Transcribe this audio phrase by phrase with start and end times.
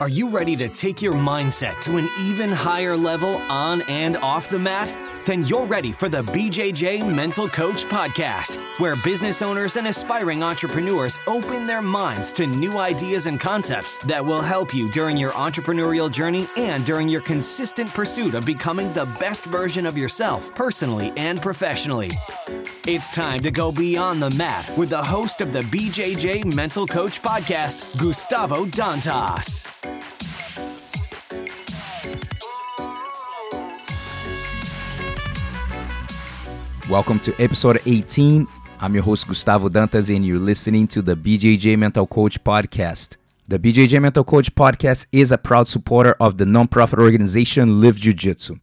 [0.00, 4.48] Are you ready to take your mindset to an even higher level on and off
[4.48, 5.09] the mat?
[5.30, 11.20] Then you're ready for the BJJ Mental Coach Podcast, where business owners and aspiring entrepreneurs
[11.28, 16.10] open their minds to new ideas and concepts that will help you during your entrepreneurial
[16.10, 21.40] journey and during your consistent pursuit of becoming the best version of yourself, personally and
[21.40, 22.10] professionally.
[22.88, 27.22] It's time to go beyond the mat with the host of the BJJ Mental Coach
[27.22, 29.68] Podcast, Gustavo Dantas.
[36.90, 38.48] Welcome to episode 18.
[38.80, 43.16] I'm your host, Gustavo Dantas, and you're listening to the BJJ Mental Coach Podcast.
[43.46, 48.12] The BJJ Mental Coach Podcast is a proud supporter of the nonprofit organization Live Jiu
[48.12, 48.56] Jitsu.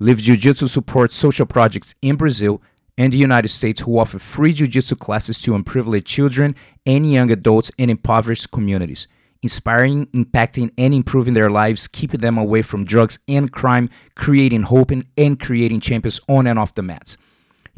[0.00, 2.60] Live Jiu Jitsu supports social projects in Brazil
[2.98, 6.56] and the United States who offer free jiu jitsu classes to unprivileged children
[6.86, 9.06] and young adults in impoverished communities,
[9.42, 14.90] inspiring, impacting, and improving their lives, keeping them away from drugs and crime, creating hope
[14.90, 17.16] and creating champions on and off the mats.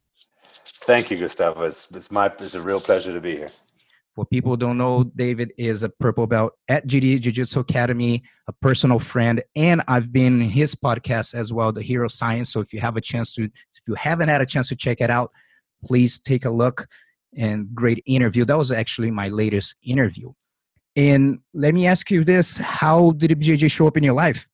[0.84, 1.64] Thank you, Gustavo.
[1.64, 3.50] It's, it's, my, it's a real pleasure to be here.
[4.14, 8.22] For people who don't know, David is a purple belt at GD Jiu Jitsu Academy,
[8.46, 12.52] a personal friend, and I've been in his podcast as well, the Hero Science.
[12.52, 15.00] So if you have a chance to, if you haven't had a chance to check
[15.00, 15.32] it out,
[15.84, 16.86] please take a look.
[17.34, 18.44] And great interview.
[18.44, 20.32] That was actually my latest interview.
[20.94, 24.46] And let me ask you this: How did BJJ show up in your life?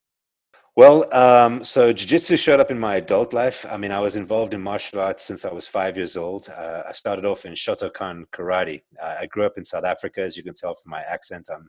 [0.78, 3.66] Well, um, so jiu-jitsu showed up in my adult life.
[3.68, 6.48] I mean, I was involved in martial arts since I was five years old.
[6.48, 8.82] Uh, I started off in Shotokan karate.
[9.02, 11.48] Uh, I grew up in South Africa, as you can tell from my accent.
[11.52, 11.68] I'm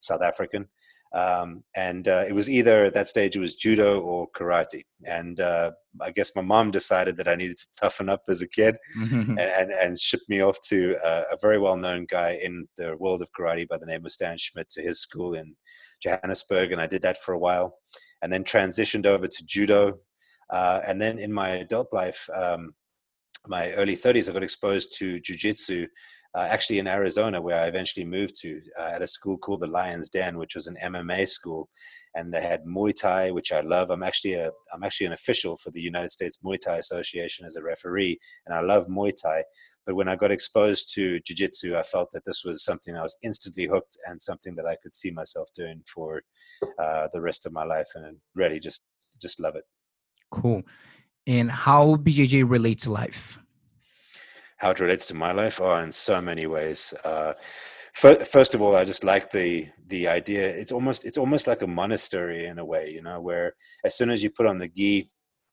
[0.00, 0.68] South African,
[1.14, 4.84] um, and uh, it was either at that stage it was judo or karate.
[5.06, 5.70] And uh,
[6.02, 9.40] I guess my mom decided that I needed to toughen up as a kid, and,
[9.40, 13.66] and, and shipped me off to a very well-known guy in the world of karate
[13.66, 15.56] by the name of Stan Schmidt to his school in
[16.02, 17.78] Johannesburg, and I did that for a while
[18.22, 19.94] and then transitioned over to judo.
[20.50, 22.74] Uh, and then in my adult life, um,
[23.48, 25.86] my early 30s, I got exposed to jujitsu,
[26.36, 29.66] uh, actually in Arizona, where I eventually moved to uh, at a school called the
[29.66, 31.68] Lions Den, which was an MMA school,
[32.14, 33.90] and they had Muay Thai, which I love.
[33.90, 37.56] I'm actually a I'm actually an official for the United States Muay Thai Association as
[37.56, 39.42] a referee, and I love Muay Thai.
[39.84, 43.16] But when I got exposed to Jiu-Jitsu, I felt that this was something I was
[43.24, 46.22] instantly hooked and something that I could see myself doing for
[46.78, 48.82] uh, the rest of my life, and really just
[49.20, 49.64] just love it.
[50.30, 50.62] Cool.
[51.26, 53.38] And how BJJ relates to life?
[54.60, 56.94] How it relates to my life oh in so many ways.
[57.02, 57.32] Uh,
[57.92, 60.46] first of all i just like the the idea.
[60.46, 63.54] It's almost it's almost like a monastery in a way you know where
[63.84, 65.08] as soon as you put on the gi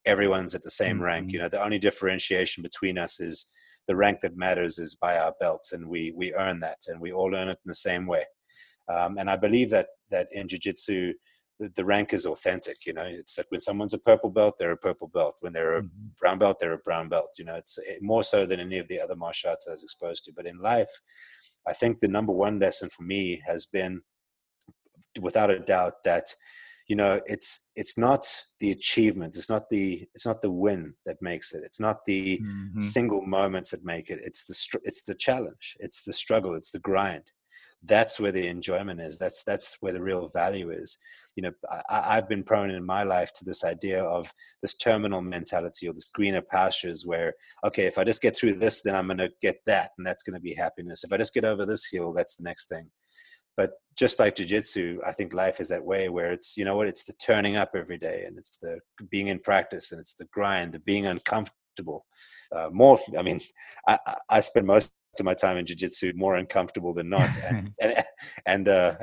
[0.05, 1.05] everyone's at the same mm-hmm.
[1.05, 1.49] rank you know.
[1.49, 3.47] The only differentiation between us is
[3.87, 7.11] the rank that matters is by our belts and we we earn that and we
[7.11, 8.25] all earn it in the same way.
[8.93, 11.13] Um, and i believe that that in jiu-jitsu
[11.59, 12.85] the, the, rank is authentic.
[12.85, 15.37] You know, it's like when someone's a purple belt, they're a purple belt.
[15.41, 16.07] When they're a mm-hmm.
[16.19, 17.29] brown belt, they're a brown belt.
[17.37, 20.25] You know, it's more so than any of the other martial arts I was exposed
[20.25, 20.33] to.
[20.35, 20.91] But in life,
[21.67, 24.01] I think the number one lesson for me has been,
[25.19, 26.33] without a doubt, that
[26.87, 28.25] you know it's it's not
[28.59, 32.39] the achievement it's not the it's not the win that makes it it's not the
[32.39, 32.79] mm-hmm.
[32.79, 36.79] single moments that make it it's the it's the challenge it's the struggle it's the
[36.79, 37.23] grind
[37.83, 39.19] that's where the enjoyment is.
[39.19, 40.97] That's that's where the real value is.
[41.35, 41.51] You know
[41.89, 44.31] I, have been prone in my life to this idea of
[44.61, 47.33] this terminal mentality or this greener pastures where
[47.63, 50.23] okay if i just get through this then i'm going to get that and that's
[50.23, 51.03] going to be happiness.
[51.03, 52.89] If i just get over this hill that's the next thing.
[53.55, 56.87] But just like jiu-jitsu i think life is that way where it's you know what
[56.87, 58.79] it's the turning up every day and it's the
[59.09, 62.05] being in practice and it's the grind the being uncomfortable
[62.55, 63.39] uh, more i mean
[63.87, 63.97] i
[64.29, 67.29] i spend most of my time in jiu-jitsu more uncomfortable than not.
[67.43, 68.03] And and,
[68.45, 68.95] and uh,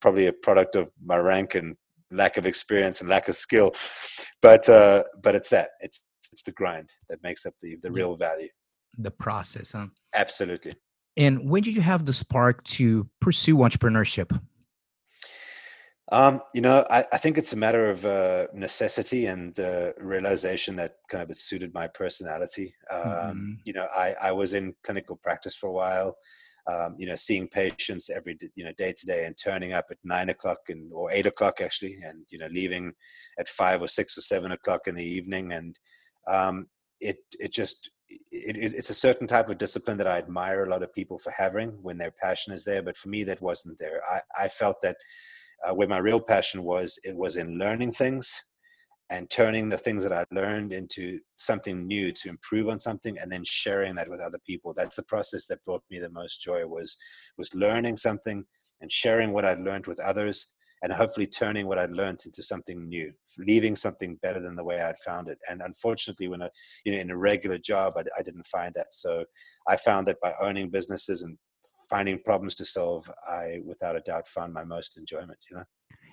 [0.00, 1.76] probably a product of my rank and
[2.10, 3.74] lack of experience and lack of skill.
[4.40, 8.16] But uh, but it's that it's it's the grind that makes up the the real
[8.16, 8.48] value.
[8.98, 9.86] The process huh?
[10.14, 10.74] Absolutely.
[11.16, 14.38] And when did you have the spark to pursue entrepreneurship
[16.12, 20.76] um, you know, I, I, think it's a matter of uh, necessity and uh, realization
[20.76, 22.74] that kind of it suited my personality.
[22.90, 23.52] Um, mm-hmm.
[23.64, 26.16] You know, I, I was in clinical practice for a while.
[26.70, 29.96] Um, you know, seeing patients every you know day to day and turning up at
[30.04, 32.92] nine o'clock and or eight o'clock actually, and you know leaving
[33.38, 35.78] at five or six or seven o'clock in the evening, and
[36.28, 36.66] um,
[37.00, 40.82] it it just it, it's a certain type of discipline that I admire a lot
[40.82, 42.82] of people for having when their passion is there.
[42.82, 44.02] But for me, that wasn't there.
[44.08, 44.98] I, I felt that
[45.68, 48.42] uh, where my real passion was, it was in learning things
[49.10, 53.30] and turning the things that I learned into something new to improve on something and
[53.30, 54.72] then sharing that with other people.
[54.74, 56.96] That's the process that brought me the most joy was
[57.36, 58.44] was learning something
[58.80, 62.88] and sharing what I'd learned with others and hopefully turning what I'd learned into something
[62.88, 65.38] new, leaving something better than the way I'd found it.
[65.48, 66.48] And unfortunately, when I,
[66.84, 68.92] you know, in a regular job, I, I didn't find that.
[68.92, 69.24] So
[69.68, 71.38] I found that by owning businesses and
[71.92, 75.64] finding problems to solve, I without a doubt found my most enjoyment, you know.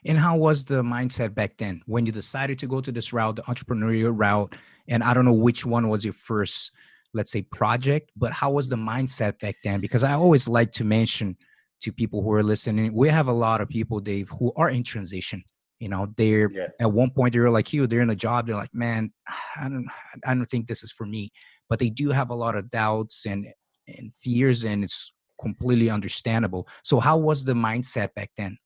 [0.05, 3.37] And how was the mindset back then when you decided to go to this route,
[3.37, 4.55] the entrepreneurial route?
[4.89, 6.71] And I don't know which one was your first,
[7.13, 9.79] let's say, project, but how was the mindset back then?
[9.79, 11.37] Because I always like to mention
[11.83, 14.83] to people who are listening, we have a lot of people, Dave, who are in
[14.83, 15.43] transition.
[15.79, 16.67] You know, they're yeah.
[16.81, 19.13] at one point they're like you, they're in a job, they're like, man,
[19.55, 19.87] I don't,
[20.25, 21.31] I don't think this is for me.
[21.69, 23.47] But they do have a lot of doubts and
[23.87, 26.67] and fears, and it's completely understandable.
[26.83, 28.57] So how was the mindset back then?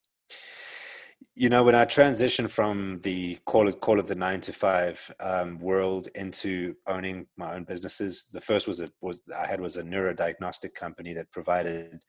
[1.35, 5.11] You know, when I transitioned from the call it call it the nine to five
[5.19, 9.77] um, world into owning my own businesses, the first was a was I had was
[9.77, 11.99] a neurodiagnostic company that provided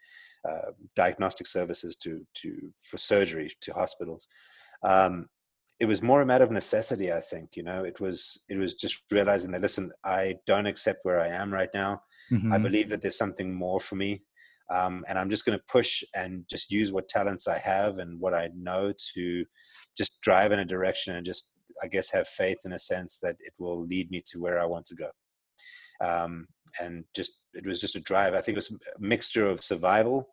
[0.47, 4.29] uh, diagnostic services to to for surgery to hospitals.
[4.83, 5.29] Um,
[5.81, 7.57] it was more a matter of necessity, I think.
[7.57, 11.29] You know, it was it was just realizing that listen, I don't accept where I
[11.29, 12.03] am right now.
[12.31, 12.53] Mm-hmm.
[12.53, 14.23] I believe that there's something more for me
[14.73, 18.19] um, and I'm just going to push and just use what talents I have and
[18.19, 19.45] what I know to
[19.97, 21.51] just drive in a direction and just
[21.83, 24.65] I guess have faith in a sense that it will lead me to where I
[24.65, 25.11] want to go.
[26.01, 26.47] Um,
[26.81, 28.35] and just it was just a drive.
[28.35, 30.29] I think it was a mixture of survival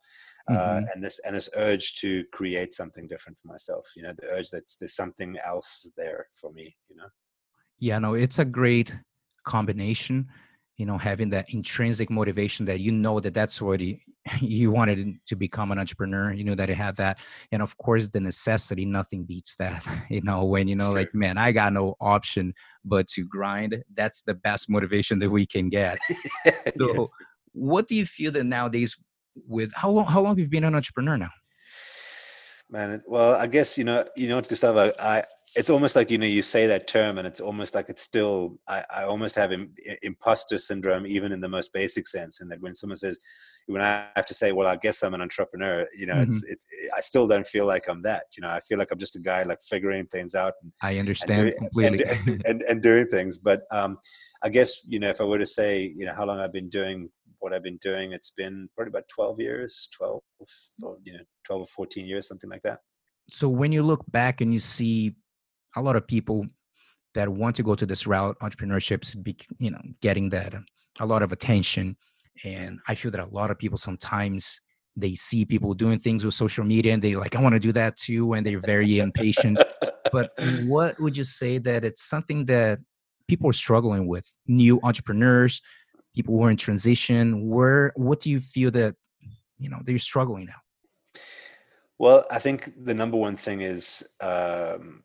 [0.50, 0.86] uh, mm-hmm.
[0.94, 3.92] and this and this urge to create something different for myself.
[3.96, 6.76] You know, the urge that there's something else there for me.
[6.90, 7.08] You know.
[7.80, 8.94] Yeah, no, it's a great
[9.46, 10.28] combination
[10.82, 13.98] you know having that intrinsic motivation that you know that that's what you,
[14.40, 17.20] you wanted to become an entrepreneur you know that it had that
[17.52, 21.02] and of course the necessity nothing beats that you know when you know sure.
[21.02, 22.52] like man i got no option
[22.84, 26.00] but to grind that's the best motivation that we can get
[26.80, 27.06] so yeah.
[27.54, 28.98] what do you feel that nowadays
[29.48, 31.30] with how long how long have you been an entrepreneur now
[32.72, 35.22] man well i guess you know you know gustavo i
[35.56, 38.58] it's almost like you know you say that term and it's almost like it's still
[38.68, 42.62] i, I almost have Im, imposter syndrome even in the most basic sense and that
[42.62, 43.20] when someone says
[43.68, 46.24] when i have to say well i guess i'm an entrepreneur you know mm-hmm.
[46.24, 46.66] it's it's
[46.96, 49.20] i still don't feel like i'm that you know i feel like i'm just a
[49.20, 53.08] guy like figuring things out and, i understand and doing, completely and, and, and, doing
[53.08, 53.98] things but um
[54.44, 56.70] i guess you know if i were to say you know how long i've been
[56.70, 60.22] doing what i've been doing it's been probably about 12 years 12
[60.84, 62.80] or, you know 12 or 14 years something like that
[63.30, 65.16] so when you look back and you see
[65.76, 66.46] a lot of people
[67.14, 70.54] that want to go to this route, entrepreneurships, be, you know, getting that
[71.00, 71.98] a lot of attention.
[72.44, 74.62] And I feel that a lot of people sometimes
[74.96, 77.72] they see people doing things with social media and they like, I want to do
[77.74, 79.60] that too, and they're very impatient.
[80.12, 80.32] But
[80.64, 82.80] what would you say that it's something that
[83.28, 84.34] people are struggling with?
[84.48, 85.62] New entrepreneurs,
[86.14, 87.48] people who are in transition.
[87.50, 88.96] Where what do you feel that
[89.58, 90.62] you know they're struggling now?
[91.98, 95.04] Well, I think the number one thing is um,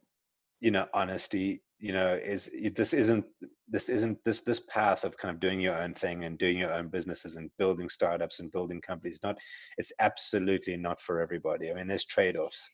[0.66, 3.24] you know honesty you know is this isn't
[3.68, 6.72] this isn't this this path of kind of doing your own thing and doing your
[6.72, 9.38] own businesses and building startups and building companies not
[9.78, 11.70] it's absolutely not for everybody.
[11.70, 12.68] I mean there's trade-offs.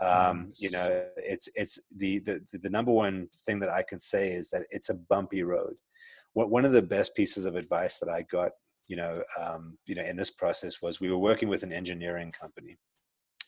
[0.00, 4.24] Um, you know it's it's the, the the number one thing that i can say
[4.40, 5.76] is that it's a bumpy road.
[6.34, 8.52] One of the best pieces of advice that i got
[8.90, 12.32] you know, um, you know, in this process was we were working with an engineering
[12.32, 12.78] company,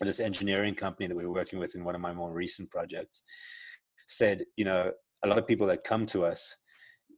[0.00, 2.70] and this engineering company that we were working with in one of my more recent
[2.70, 3.22] projects
[4.10, 6.56] said, you know, a lot of people that come to us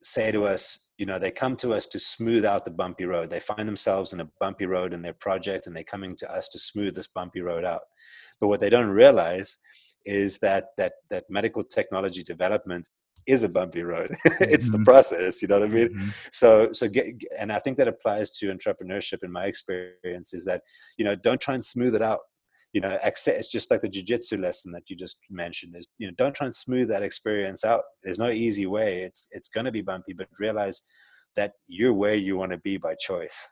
[0.02, 3.30] say to us, you know, they come to us to smooth out the bumpy road.
[3.30, 6.48] They find themselves in a bumpy road in their project and they're coming to us
[6.50, 7.82] to smooth this bumpy road out.
[8.40, 9.58] But what they don't realize
[10.04, 12.90] is that that that medical technology development
[13.26, 14.10] is a bumpy road.
[14.40, 14.78] it's mm-hmm.
[14.78, 15.88] the process, you know what I mean?
[15.90, 16.08] Mm-hmm.
[16.32, 20.62] So so get and I think that applies to entrepreneurship in my experience is that,
[20.98, 22.20] you know, don't try and smooth it out
[22.72, 26.06] you know accept it's just like the jiu-jitsu lesson that you just mentioned is you
[26.06, 27.82] know don't try and smooth that experience out.
[28.02, 29.02] There's no easy way.
[29.02, 30.82] It's it's going to be bumpy but realize
[31.36, 33.48] that you're where you want to be by choice.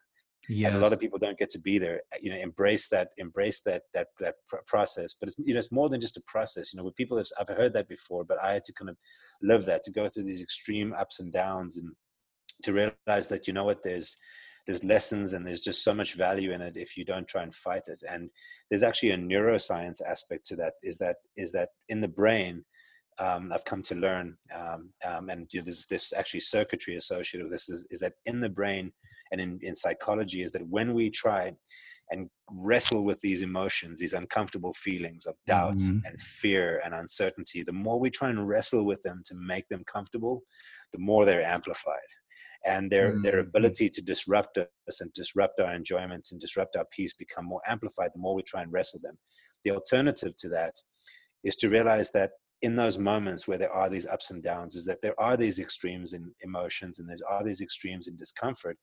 [0.49, 2.01] Yeah and a lot of people don't get to be there.
[2.21, 4.37] You know embrace that embrace that that that
[4.67, 5.15] process.
[5.19, 6.73] But it's you know it's more than just a process.
[6.73, 8.97] You know with people have, i've heard that before but i had to kind of
[9.43, 11.93] live that to go through these extreme ups and downs and
[12.63, 14.17] to realize that you know what there's
[14.71, 17.53] there's lessons and there's just so much value in it if you don't try and
[17.53, 18.31] fight it and
[18.69, 22.65] there's actually a neuroscience aspect to that is that is that in the brain
[23.19, 27.45] um, I've come to learn, um, um, and you know, there's this actually circuitry associated
[27.45, 28.93] with this is, is that in the brain
[29.31, 31.53] and in, in psychology is that when we try
[32.13, 35.99] and wrestle with these emotions, these uncomfortable feelings of doubt mm-hmm.
[36.07, 39.85] and fear and uncertainty, the more we try and wrestle with them to make them
[39.85, 40.43] comfortable,
[40.95, 41.99] the more they're amplified
[42.67, 43.23] and their mm-hmm.
[43.23, 47.63] their ability to disrupt us and disrupt our enjoyment and disrupt our peace become more
[47.67, 49.19] amplified the more we try and wrestle them
[49.65, 50.75] the alternative to that
[51.45, 52.31] is to realize that
[52.63, 55.59] in those moments where there are these ups and downs is that there are these
[55.59, 58.77] extremes in emotions and there are these extremes in discomfort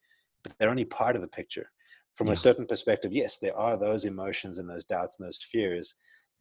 [0.43, 1.69] but they're only part of the picture
[2.15, 2.33] from yeah.
[2.33, 5.95] a certain perspective yes there are those emotions and those doubts and those fears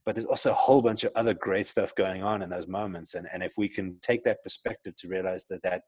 [0.07, 3.15] but there's also a whole bunch of other great stuff going on in those moments
[3.15, 5.83] and, and if we can take that perspective to realize that that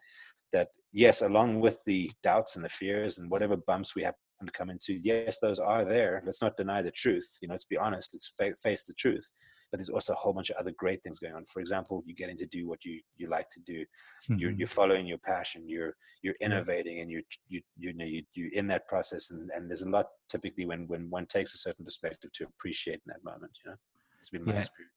[0.52, 4.52] that yes along with the doubts and the fears and whatever bumps we happen to
[4.52, 6.22] come into yes those are there.
[6.24, 9.32] Let's not deny the truth you know let's be honest let's fa- face the truth.
[9.70, 11.44] But there's also a whole bunch of other great things going on.
[11.44, 13.80] For example you're getting to do what you you like to do.
[13.80, 14.38] Mm-hmm.
[14.38, 15.68] you're, you're following your passion.
[15.68, 19.68] You're you're innovating and you're you you know you, you're in that process and, and
[19.68, 23.24] there's a lot typically when when one takes a certain perspective to appreciate in that
[23.24, 23.76] moment you know
[24.20, 24.58] it's been my yeah.
[24.60, 24.92] experience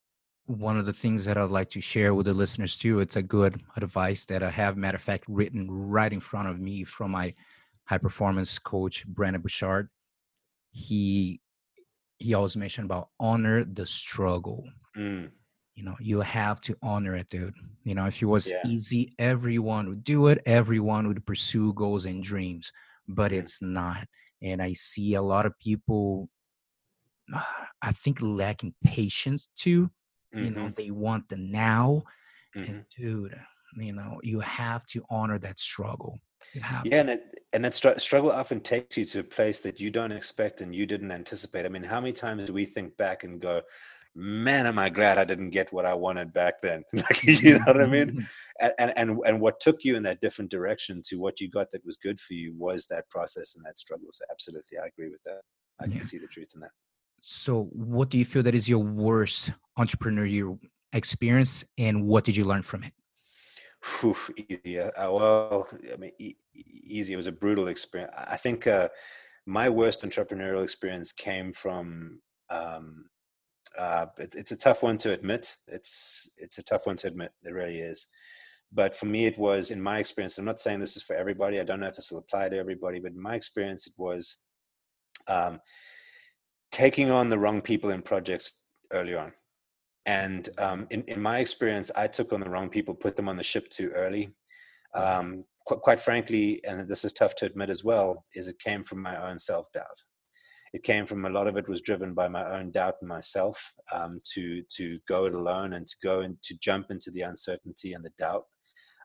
[0.46, 3.00] one of the things that I'd like to share with the listeners too.
[3.00, 6.58] It's a good advice that I have, matter of fact, written right in front of
[6.58, 7.34] me from my
[7.84, 9.88] high performance coach Brendon Burchard.
[10.72, 11.40] He
[12.18, 14.64] he always mentioned about honor the struggle.
[14.96, 15.30] Mm.
[15.74, 17.54] You know, you have to honor it, dude.
[17.84, 18.60] You know, if it was yeah.
[18.66, 20.40] easy, everyone would do it.
[20.44, 22.72] Everyone would pursue goals and dreams,
[23.08, 23.36] but mm.
[23.36, 24.06] it's not.
[24.42, 26.28] And I see a lot of people
[27.82, 29.90] I think lacking patience too.
[30.34, 30.44] Mm-hmm.
[30.44, 30.74] You know, mm-hmm.
[30.76, 32.04] they want the now.
[32.56, 32.70] Mm-hmm.
[32.70, 33.38] And dude,
[33.76, 36.18] you know, you have to honor that struggle.
[36.54, 36.90] yeah, to.
[36.92, 40.12] and it, and that str- struggle often takes you to a place that you don't
[40.12, 41.64] expect and you didn't anticipate.
[41.64, 43.62] I mean, how many times do we think back and go,
[44.14, 47.64] "Man, am I glad I didn't get what I wanted back then?" like, you know
[47.66, 48.26] what I mean?
[48.60, 51.70] and, and and and what took you in that different direction to what you got
[51.70, 54.08] that was good for you was that process and that struggle.
[54.10, 55.42] So, absolutely, I agree with that.
[55.80, 55.96] I yeah.
[55.96, 56.70] can see the truth in that.
[57.24, 60.58] So, what do you feel that is your worst entrepreneurial
[60.92, 62.92] experience, and what did you learn from it?
[64.04, 64.80] Oof, easy.
[64.80, 67.12] Uh, well, I mean, e- easy.
[67.12, 68.12] It was a brutal experience.
[68.16, 68.88] I think uh,
[69.46, 72.20] my worst entrepreneurial experience came from.
[72.50, 73.06] Um,
[73.78, 75.56] uh, it, it's a tough one to admit.
[75.68, 77.30] It's it's a tough one to admit.
[77.44, 78.08] It really is.
[78.72, 80.38] But for me, it was in my experience.
[80.38, 81.60] I'm not saying this is for everybody.
[81.60, 84.42] I don't know if this will apply to everybody, but in my experience, it was.
[85.28, 85.60] Um,
[86.72, 88.62] taking on the wrong people in projects
[88.92, 89.32] early on.
[90.06, 93.36] And um, in, in my experience, I took on the wrong people, put them on
[93.36, 94.34] the ship too early.
[94.94, 98.82] Um, qu- quite frankly, and this is tough to admit as well, is it came
[98.82, 100.02] from my own self doubt.
[100.72, 103.74] It came from a lot of it was driven by my own doubt in myself
[103.92, 107.92] um, to to go it alone and to go and to jump into the uncertainty
[107.92, 108.44] and the doubt.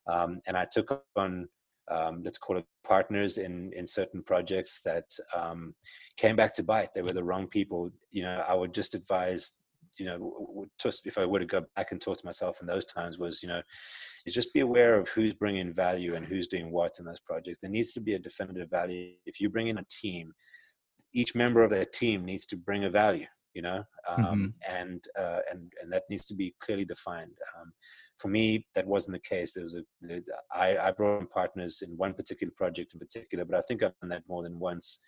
[0.09, 1.49] Um, and I took on
[1.89, 5.75] um, let's call it partners in in certain projects that um,
[6.17, 6.93] came back to bite.
[6.93, 7.91] They were the wrong people.
[8.11, 9.57] You know, I would just advise.
[9.99, 12.85] You know, just if I were to go back and talk to myself in those
[12.85, 13.61] times, was you know,
[14.27, 17.57] is just be aware of who's bringing value and who's doing what in those projects.
[17.61, 19.13] There needs to be a definitive value.
[19.25, 20.33] If you bring in a team,
[21.13, 23.25] each member of that team needs to bring a value
[23.57, 24.79] you know um, mm-hmm.
[24.81, 27.73] and uh, and and that needs to be clearly defined um,
[28.21, 28.43] for me
[28.75, 29.83] that wasn't the case there was a
[30.65, 33.99] I, I brought in partners in one particular project in particular but i think i've
[33.99, 34.99] done that more than once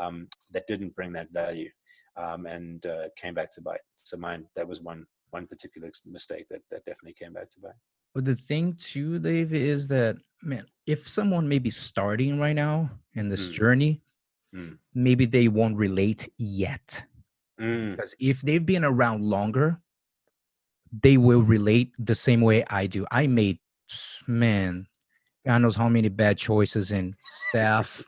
[0.00, 1.70] um, that didn't bring that value
[2.22, 6.46] um, and uh, came back to bite so mine that was one one particular mistake
[6.48, 7.80] that that definitely came back to bite
[8.14, 10.14] But the thing too, Dave, is that
[10.52, 10.64] man,
[10.94, 12.76] if someone may be starting right now
[13.20, 13.52] in this Mm.
[13.60, 13.92] journey,
[14.56, 14.78] Mm.
[14.94, 16.22] maybe they won't relate
[16.64, 16.88] yet.
[17.60, 19.78] Mm, Because if they've been around longer,
[21.02, 23.06] they will relate the same way I do.
[23.10, 23.58] I made
[24.26, 24.86] man,
[25.46, 27.14] God knows how many bad choices in
[27.50, 28.02] staff,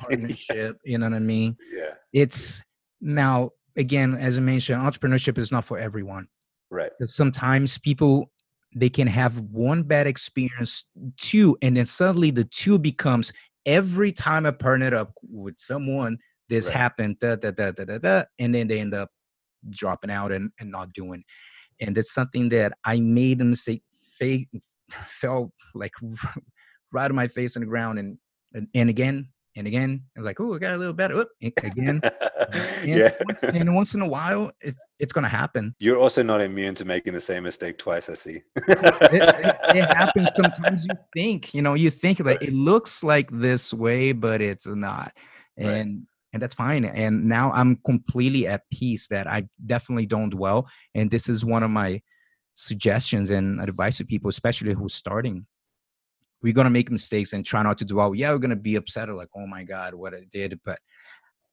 [0.00, 1.56] partnership, you know what I mean?
[1.72, 2.62] yeah, It's
[3.00, 6.28] now again, as I mentioned, entrepreneurship is not for everyone.
[6.70, 6.90] right.
[6.98, 8.30] because sometimes people
[8.76, 10.84] they can have one bad experience
[11.16, 13.32] two and then suddenly the two becomes
[13.66, 16.76] every time i partner up with someone this Right.
[16.76, 19.10] happened da, da, da, da, da, da, and then they end up
[19.70, 21.24] dropping out and, and not doing
[21.80, 23.82] and it's something that i made a mistake
[24.18, 24.44] fa-
[25.08, 25.92] fell like
[26.92, 28.18] right on my face on the ground and
[28.52, 31.28] and, and again and again i was like oh i got a little better Oop,
[31.40, 33.10] again and, yeah.
[33.26, 36.84] once, and once in a while it, it's gonna happen You're also not immune to
[36.84, 38.42] making the same mistake twice, I see.
[38.56, 38.78] it,
[39.12, 43.72] it, it happens sometimes you think you know you think like it looks like this
[43.72, 45.12] way but it's not
[45.56, 45.86] Right.
[46.34, 51.10] And that's fine and now i'm completely at peace that i definitely don't dwell and
[51.10, 52.00] this is one of my
[52.54, 55.46] suggestions and advice to people especially who's starting.
[56.42, 58.14] We're to make mistakes and try not to dwell.
[58.14, 60.78] Yeah we're to be upset or like oh my god what i did but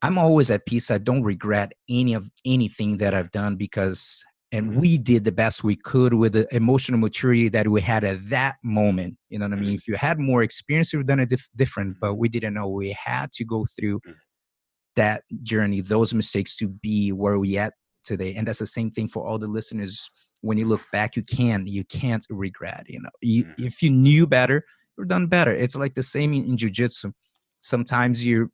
[0.02, 0.92] i'm always at peace.
[0.92, 4.24] I don't regret any of anything that i've done because
[4.54, 8.30] and we did the best we could with the emotional maturity that we had at
[8.30, 9.76] that moment you know what i mean?
[9.76, 12.54] If you had more experience you would have done it dif- different but we didn't
[12.54, 14.02] know we had to go through.
[14.96, 18.34] That journey those mistakes to be where we at today.
[18.36, 20.10] And that's the same thing for all the listeners.
[20.42, 23.10] When you look back you can you can't regret you know.
[23.22, 23.66] You, Mhm.
[23.66, 24.66] if you knew better
[24.98, 25.54] you've done better.
[25.54, 27.12] It's like the same in, in jiu-jitsu.
[27.60, 28.52] Sometimes you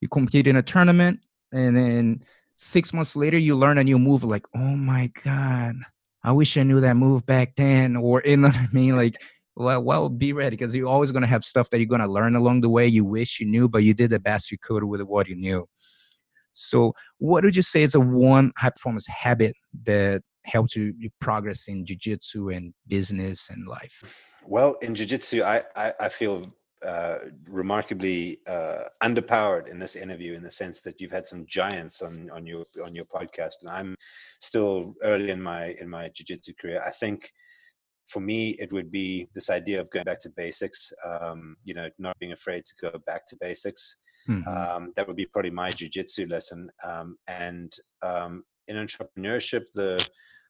[0.00, 1.20] you compete in a tournament
[1.52, 2.22] and then
[2.54, 5.74] six months later you learn a new move like oh my god
[6.22, 8.94] i wish i knew that move back then or you know what i mean?
[8.96, 9.16] Like
[9.56, 12.06] well, well be ready because you're always going to have stuff that you're going to
[12.06, 14.84] learn along the way you wish you knew but you did the best you could
[14.84, 15.66] with what you knew
[16.52, 21.10] so what would you say is a one high performance habit that helped you, you
[21.20, 26.42] progress in jiu-jitsu and business and life Well, in jiu-jitsu, I, I, I feel
[26.84, 32.00] uh, remarkably uh, underpowered in this interview in the sense that you've had some giants
[32.02, 33.96] on, on your on your podcast, and I'm
[34.40, 36.82] still early in my in my jiu-jitsu career.
[36.86, 37.32] I think
[38.06, 40.92] for me, it would be this idea of going back to basics.
[41.04, 43.96] Um, you know, not being afraid to go back to basics.
[44.28, 44.46] Mhm.
[44.46, 46.70] Um, that would be probably my jujitsu lesson.
[46.82, 50.04] Um, and um, in entrepreneurship, the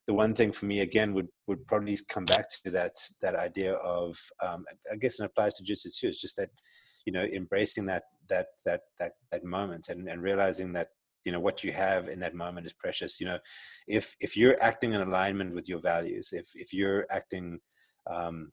[0.07, 3.75] the one thing for me again would would probably come back to that that idea
[3.75, 6.09] of um, I guess it applies to jiu-jitsu too.
[6.09, 6.51] It's just that
[7.05, 10.89] you know embracing that that that that that moment and, and realizing that
[11.27, 13.21] you know what you have in that moment is precious.
[13.21, 13.39] You know,
[13.89, 17.59] if if you're acting in alignment with your values, if if you're acting
[18.09, 18.53] um,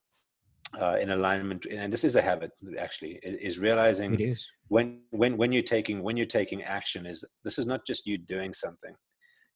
[0.81, 5.51] uh, in alignment, and this is a habit actually, is realizing is when when when
[5.53, 8.95] you're taking when you're taking action is this is not just you doing something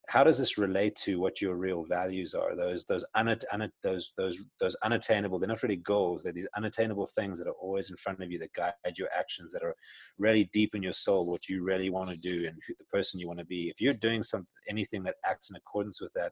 [0.08, 2.56] how does this relate to what your real values are?
[2.56, 3.04] Those those
[3.84, 7.90] those those those unattainable they're not really goals they're these unattainable things that are always
[7.90, 9.76] in front of you that guide your actions that are
[10.18, 13.20] really deep in your soul what you really want to do and who, the person
[13.20, 13.70] you want to be.
[13.70, 16.32] If you're doing something anything that acts in accordance with that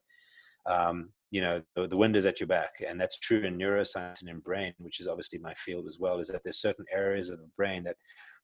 [0.67, 4.21] um, you know the, the wind is at your back and that's true in neuroscience
[4.21, 7.29] and in brain which is obviously my field as well is that there's certain areas
[7.29, 7.97] of the brain that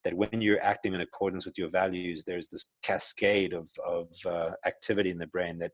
[0.04, 4.52] that when you're acting in accordance with your values there's this cascade of, of uh,
[4.66, 5.72] activity in the brain that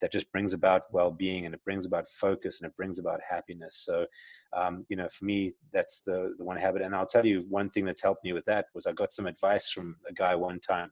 [0.00, 3.76] that just brings about well-being and it brings about focus and it brings about happiness.
[3.76, 4.06] So
[4.52, 6.82] um, you know for me that's the the one habit.
[6.82, 9.26] And i'll tell you one thing that's helped me with that was i got some
[9.26, 10.90] advice from a guy one time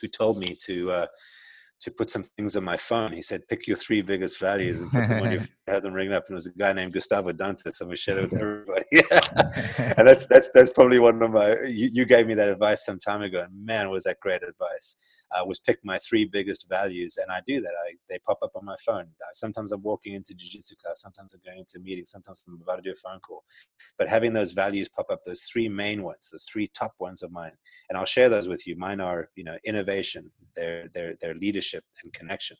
[0.00, 1.06] who told me to uh,
[1.82, 3.12] to put some things on my phone.
[3.12, 6.12] He said, pick your three biggest values and put them on your have them ring
[6.12, 6.24] up.
[6.28, 7.80] And it was a guy named Gustavo Dantas.
[7.80, 8.84] I'm gonna share it with everybody.
[9.98, 13.00] and that's that's that's probably one of my you, you gave me that advice some
[13.00, 13.42] time ago.
[13.42, 14.96] And man, was that great advice.
[15.34, 17.18] Uh, was pick my three biggest values.
[17.20, 17.72] And I do that.
[17.86, 19.06] I they pop up on my phone.
[19.20, 22.60] Uh, sometimes I'm walking into jiu-jitsu class, sometimes I'm going into a meeting, sometimes I'm
[22.62, 23.44] about to do a phone call.
[23.98, 27.32] But having those values pop up, those three main ones, those three top ones of
[27.32, 27.52] mine,
[27.88, 28.76] and I'll share those with you.
[28.76, 32.56] Mine are, you know, innovation, their their their leadership and connection.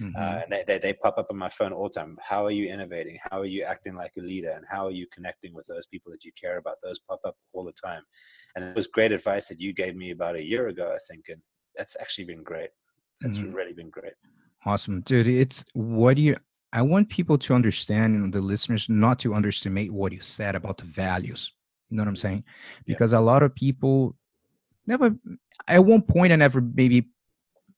[0.00, 0.14] Mhm.
[0.16, 2.16] Uh, and they, they, they pop up on my phone all the time.
[2.20, 3.18] How are you innovating?
[3.30, 4.50] How are you acting like a leader?
[4.50, 6.76] And how are you connecting with those people that you care about?
[6.82, 8.02] Those pop up all the time.
[8.54, 11.26] And it was great advice that you gave me about a year ago, I think.
[11.28, 11.42] And
[11.76, 12.70] that's actually been great.
[13.20, 13.54] That's Mhm.
[13.54, 14.14] really been great.
[14.64, 15.26] Awesome, dude.
[15.26, 16.36] It's what do you?
[16.72, 20.54] I want people to understand, you know, the listeners, not to underestimate what you said
[20.54, 21.52] about the values.
[21.88, 22.44] You know what I'm saying?
[22.44, 22.82] Yeah.
[22.86, 24.16] Because a lot of people
[24.86, 25.16] never,
[25.68, 27.08] at one point, I never maybe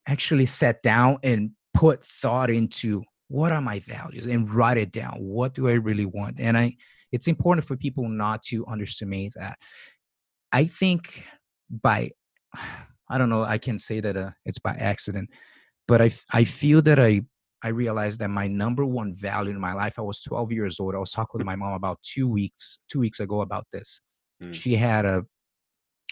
[0.07, 5.13] actually sat down and put thought into what are my values and write it down
[5.21, 6.75] what do i really want and i
[7.13, 9.59] it's important for people not to underestimate that
[10.51, 11.25] i think
[11.71, 12.11] by
[13.11, 15.29] i don't know i can say that uh, it's by accident
[15.87, 17.21] but i i feel that i
[17.63, 20.95] i realized that my number one value in my life i was 12 years old
[20.95, 24.01] i was talking with my mom about two weeks two weeks ago about this
[24.43, 24.53] mm.
[24.53, 25.23] she had a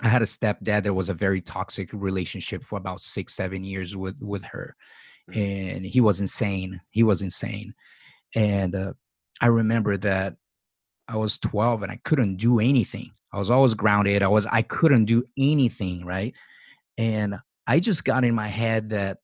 [0.02, 3.96] I had a stepdad that was a very toxic relationship for about six, seven years
[3.96, 4.76] with with her,
[5.30, 5.74] mm.
[5.74, 6.82] and he was insane.
[6.90, 7.72] He was insane,
[8.34, 8.92] and uh,
[9.40, 10.36] I remember that
[11.08, 13.10] I was 12 and I couldn't do anything.
[13.32, 14.22] I was always grounded.
[14.22, 16.34] I was I couldn't do anything, right?
[16.98, 19.18] And I just got in my head that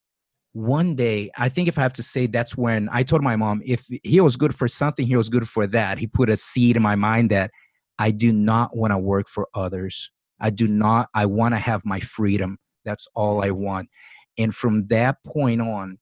[0.52, 3.62] one day, I think if I have to say, that's when I told my mom,
[3.64, 5.98] if he was good for something, he was good for that.
[5.98, 7.50] He put a seed in my mind that
[7.98, 10.10] I do not want to work for others.
[10.40, 12.58] I do not, I want to have my freedom.
[12.84, 13.88] That's all I want.
[14.36, 15.98] And from that point on,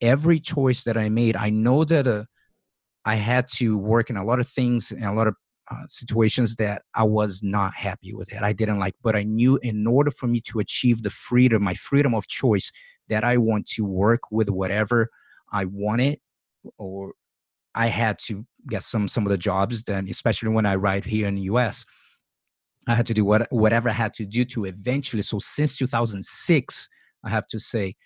[0.00, 2.24] every choice that I made, I know that uh,
[3.04, 5.34] I had to work in a lot of things and a lot of
[5.72, 8.42] uh, situations that I was not happy with it.
[8.42, 11.74] I didn't like, but I knew in order for me to achieve the freedom, my
[11.74, 12.72] freedom of choice,
[13.08, 15.08] that I want to work with whatever
[15.52, 16.18] I wanted,
[16.78, 17.14] or
[17.74, 19.84] I had to get some some of the jobs.
[19.84, 21.86] Then, especially when I arrived here in the U.S.,
[22.86, 25.22] I had to do what, whatever I had to do to eventually.
[25.22, 26.88] So since 2006,
[27.24, 27.96] I have to say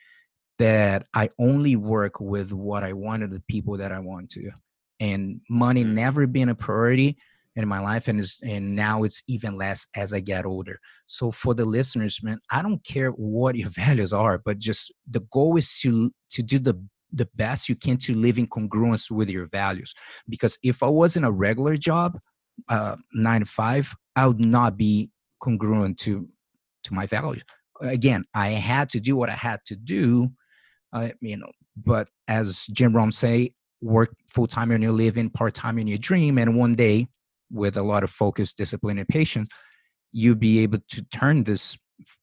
[0.59, 4.51] that I only work with what I wanted, the people that I want to,
[5.01, 5.95] and money mm.
[5.95, 7.17] never been a priority
[7.57, 10.79] in my life, and is and now it's even less as I get older.
[11.07, 15.21] So for the listeners, man, I don't care what your values are, but just the
[15.33, 16.75] goal is to to do the
[17.13, 19.95] the best you can to live in congruence with your values.
[20.29, 22.19] Because if I was in a regular job,
[22.69, 25.11] uh, nine to five, I would not be
[25.43, 26.29] congruent to
[26.85, 27.43] to my values.
[27.81, 30.31] Again, I had to do what I had to do,
[30.93, 31.51] uh, you know.
[31.77, 35.99] But as Jim Rohn say, work full time in your living, part time in your
[35.99, 37.07] dream, and one day,
[37.51, 39.49] with a lot of focus, discipline, and patience,
[40.13, 41.79] you'll be able to turn this,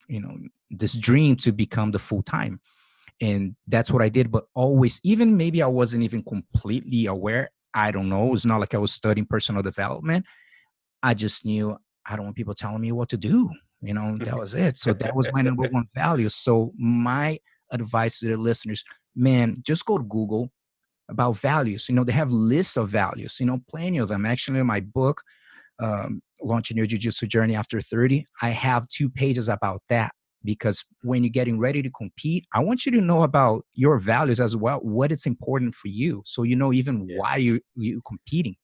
[0.08, 0.36] you know,
[0.70, 2.60] this dream to become the full time.
[3.22, 4.32] And that's what I did.
[4.32, 7.50] But always, even maybe I wasn't even completely aware.
[7.74, 8.34] I don't know.
[8.34, 10.26] It's not like I was studying personal development.
[11.02, 13.50] I just knew I don't want people telling me what to do.
[13.82, 14.78] You know, that was it.
[14.78, 16.30] So that was my number one value.
[16.30, 17.40] So my
[17.72, 18.84] advice to the listeners,
[19.16, 20.50] man, just go to Google
[21.10, 21.88] about values.
[21.90, 24.26] You know, they have lists of values, you know, plenty of them.
[24.26, 25.22] Actually, in my book,
[25.82, 30.12] um, Launching Your Jiu-Jitsu Journey After 30, I have two pages about that
[30.44, 34.40] because when you're getting ready to compete, I want you to know about your values
[34.40, 36.22] as well, what is important for you.
[36.26, 37.18] So you know even yeah.
[37.18, 38.56] why you, you're competing.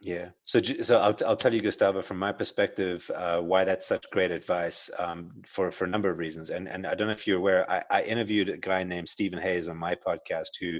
[0.00, 0.28] Yeah.
[0.44, 4.30] So, so I'll, I'll tell you, Gustavo, from my perspective, uh, why that's such great
[4.30, 6.50] advice um, for, for a number of reasons.
[6.50, 9.40] And, and I don't know if you're aware, I, I interviewed a guy named Steven
[9.40, 10.78] Hayes on my podcast, who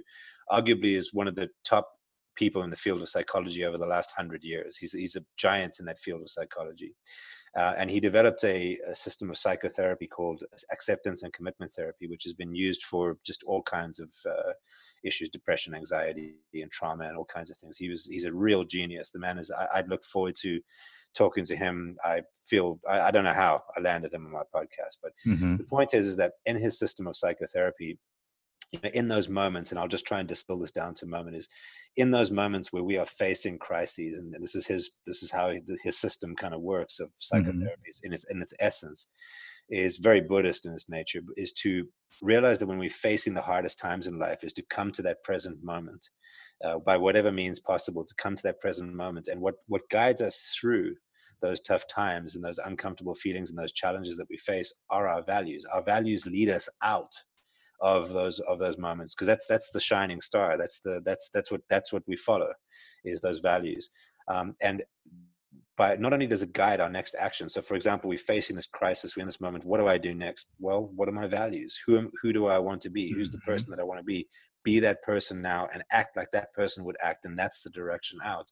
[0.50, 1.88] arguably is one of the top
[2.36, 4.76] people in the field of psychology over the last hundred years.
[4.76, 6.94] He's, he's a giant in that field of psychology.
[7.56, 12.24] Uh, and he developed a, a, system of psychotherapy called acceptance and commitment therapy, which
[12.24, 14.52] has been used for just all kinds of uh,
[15.02, 17.78] issues, depression, anxiety, and trauma, and all kinds of things.
[17.78, 19.10] He was he's a real genius.
[19.10, 19.50] The man is.
[19.50, 20.60] I, would look forward to
[21.16, 21.96] talking to him.
[22.04, 25.56] I feel I, I, don't know how I landed him on my podcast, but mm-hmm.
[25.56, 27.98] the point is, is that in his system of psychotherapy,
[28.94, 31.48] in those moments, and I'll just try and distill this down to a moment, is
[31.96, 35.52] in those moments where we are facing crises, and this is his this is how
[35.82, 38.06] his system kind of works of psychotherapies mm-hmm.
[38.06, 39.08] in its in its essence
[39.68, 41.88] is very Buddhist in its nature, is to
[42.22, 45.24] realize that when we're facing the hardest times in life, is to come to that
[45.24, 46.08] present moment
[46.64, 49.28] uh, by whatever means possible, to come to that present moment.
[49.28, 50.94] And what what guides us through
[51.42, 55.22] those tough times and those uncomfortable feelings and those challenges that we face are our
[55.22, 55.66] values.
[55.70, 57.12] Our values lead us out
[57.80, 61.50] of those of those moments because that's that's the shining star that's the that's that's
[61.50, 62.52] what that's what we follow
[63.04, 63.90] is those values.
[64.28, 64.82] Um, and
[65.76, 68.66] by not only does it guide our next action so for example we're facing this
[68.66, 70.46] crisis we're in this moment what do i do next?
[70.58, 71.80] Well what are my values?
[71.86, 73.12] Who am, who do i want to be?
[73.12, 73.50] Who's the mm-hmm.
[73.50, 74.26] person that i want to be?
[74.64, 78.18] Be that person now and act like that person would act and that's the direction
[78.24, 78.48] out.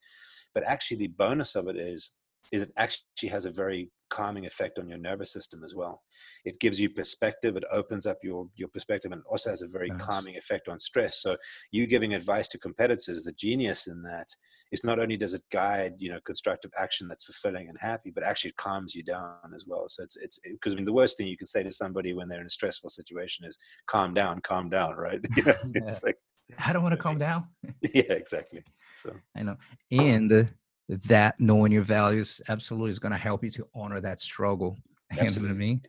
[0.53, 2.13] But actually the bonus of it is
[2.53, 6.03] is it actually has a very calming effect on your nervous system as well.
[6.45, 7.57] It gives you perspective.
[7.57, 10.01] It opens up your your perspective, and also has a very nice.
[10.01, 11.21] calming effect on stress.
[11.21, 11.37] So,
[11.73, 14.29] you giving advice to competitors, the genius in that
[14.71, 18.25] is not only does it guide you know constructive action that's fulfilling and happy, but
[18.25, 19.85] actually it calms you down as well.
[19.89, 22.29] So it's it's because I mean the worst thing you can say to somebody when
[22.29, 25.21] they're in a stressful situation is calm down, calm down, right?
[25.37, 26.17] You know, it's like
[26.65, 27.49] I don't want to calm down.
[27.95, 28.63] yeah, exactly.
[28.95, 29.57] So I know,
[29.91, 30.45] and uh,
[30.89, 34.79] that knowing your values absolutely is going to help you to honor that struggle.
[35.13, 35.35] Absolutely.
[35.43, 35.83] You know I mean?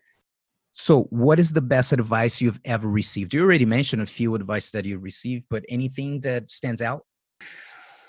[0.77, 3.33] So, what is the best advice you've ever received?
[3.33, 7.05] You already mentioned a few advice that you received, but anything that stands out?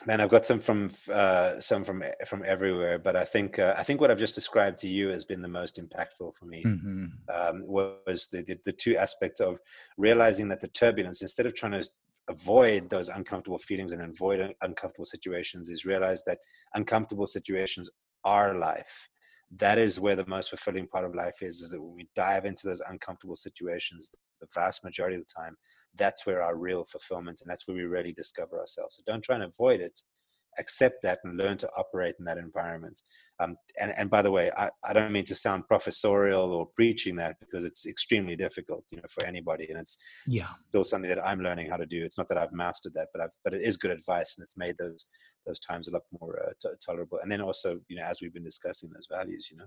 [0.05, 3.85] Man, I've got some from uh, some from from everywhere, but I think uh, I
[3.85, 6.64] think what I've just described to you has been the most impactful for me.
[6.64, 7.05] Mm-hmm.
[7.33, 9.61] Um, was the, the the two aspects of
[9.96, 11.88] realizing that the turbulence, instead of trying to
[12.29, 16.39] avoid those uncomfortable feelings and avoid uncomfortable situations, is realize that
[16.75, 17.91] uncomfortable situations
[18.25, 19.09] are life.
[19.57, 21.61] That is where the most fulfilling part of life is.
[21.61, 24.11] Is that when we dive into those uncomfortable situations,
[24.41, 25.57] the vast majority of the time,
[25.95, 28.97] that's where our real fulfillment and that's where we really discover ourselves.
[28.97, 30.01] So don't try and avoid it.
[30.59, 33.01] Accept that and learn to operate in that environment.
[33.38, 37.16] Um, and, and by the way, I, I don't mean to sound professorial or preaching
[37.16, 39.66] that because it's extremely difficult, you know, for anybody.
[39.69, 40.47] And it's yeah.
[40.69, 42.05] still something that I'm learning how to do.
[42.05, 44.57] It's not that I've mastered that, but I've, but it is good advice and it's
[44.57, 45.07] made those,
[45.47, 47.19] those times a lot more uh, t- tolerable.
[47.23, 49.66] And then also, you know, as we've been discussing those values, you know.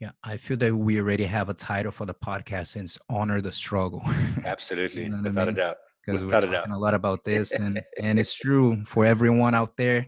[0.00, 3.52] Yeah, I feel that we already have a title for the podcast since honor the
[3.52, 4.02] struggle.
[4.46, 5.58] Absolutely, you know without I mean?
[5.58, 5.76] a doubt.
[6.04, 9.76] Because we're talking a, a lot about this, and and it's true for everyone out
[9.76, 10.06] there.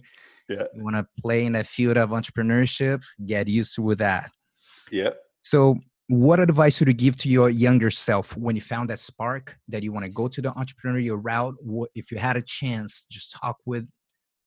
[0.48, 4.30] Yeah, you want to play in that field of entrepreneurship, get used to that.
[4.90, 5.10] Yeah.
[5.42, 5.78] So,
[6.08, 9.82] what advice would you give to your younger self when you found that spark that
[9.82, 11.54] you want to go to the entrepreneurial route?
[11.60, 13.88] What if you had a chance, just talk with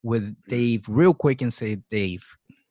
[0.03, 0.35] with.
[0.47, 2.23] Dave real quick and say, Dave,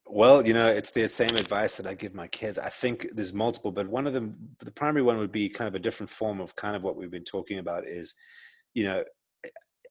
[0.07, 2.57] well, you know, it's the same advice that I give my kids.
[2.57, 5.75] I think there's multiple, but one of them, the primary one would be kind of
[5.75, 8.15] a different form of kind of what we've been talking about is,
[8.75, 9.05] you know,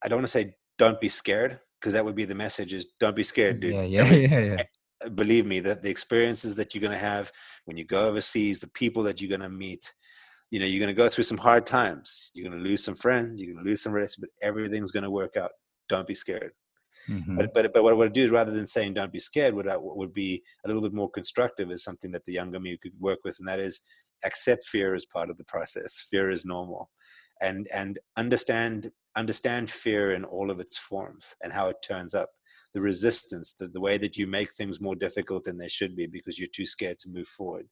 [0.03, 2.87] I don't want to say don't be scared because that would be the message is
[2.99, 3.73] don't be scared, dude.
[3.73, 5.09] Yeah, yeah, yeah, yeah.
[5.15, 7.31] Believe me that the experiences that you're going to have
[7.65, 9.93] when you go overseas, the people that you're going to meet,
[10.49, 12.31] you know, you're going to go through some hard times.
[12.33, 13.41] You're going to lose some friends.
[13.41, 15.51] You're going to lose some relationships, but everything's going to work out.
[15.89, 16.51] Don't be scared.
[17.09, 17.37] Mm-hmm.
[17.37, 19.67] But, but but what I would do is rather than saying don't be scared, what
[19.67, 22.77] I, what would be a little bit more constructive is something that the younger me
[22.81, 23.81] could work with, and that is
[24.23, 26.07] accept fear as part of the process.
[26.09, 26.89] Fear is normal,
[27.43, 32.29] and and understand understand fear in all of its forms and how it turns up
[32.73, 36.07] the resistance, the, the way that you make things more difficult than they should be
[36.07, 37.67] because you're too scared to move forward.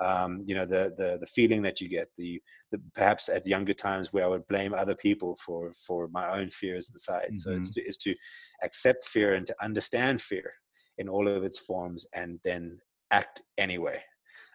[0.00, 3.72] Um, you know, the, the, the feeling that you get, the, the, perhaps at younger
[3.72, 7.26] times where I would blame other people for, for my own fears inside.
[7.26, 7.36] Mm-hmm.
[7.36, 7.80] So it's mm-hmm.
[7.80, 8.14] to, it's to
[8.62, 10.52] accept fear and to understand fear
[10.98, 12.78] in all of its forms and then
[13.10, 14.00] act anyway.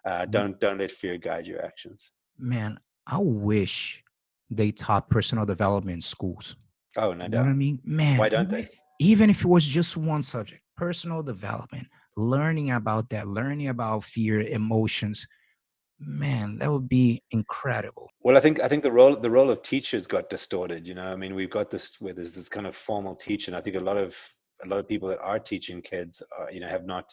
[0.05, 2.12] Uh, don't, don't let fear guide your actions.
[2.38, 4.01] Man, I wish
[4.49, 6.55] they taught personal development in schools.
[6.97, 7.31] Oh, no you doubt.
[7.31, 7.79] Know what I mean?
[7.83, 8.69] Man, why don't they?
[8.99, 14.41] even if it was just one subject personal development learning about that learning about fear
[14.41, 15.25] emotions
[15.99, 19.62] man that would be incredible well i think i think the role the role of
[19.62, 22.75] teachers got distorted you know i mean we've got this where there's this kind of
[22.75, 24.15] formal teaching i think a lot of
[24.63, 27.09] a lot of people that are teaching kids are, you know have not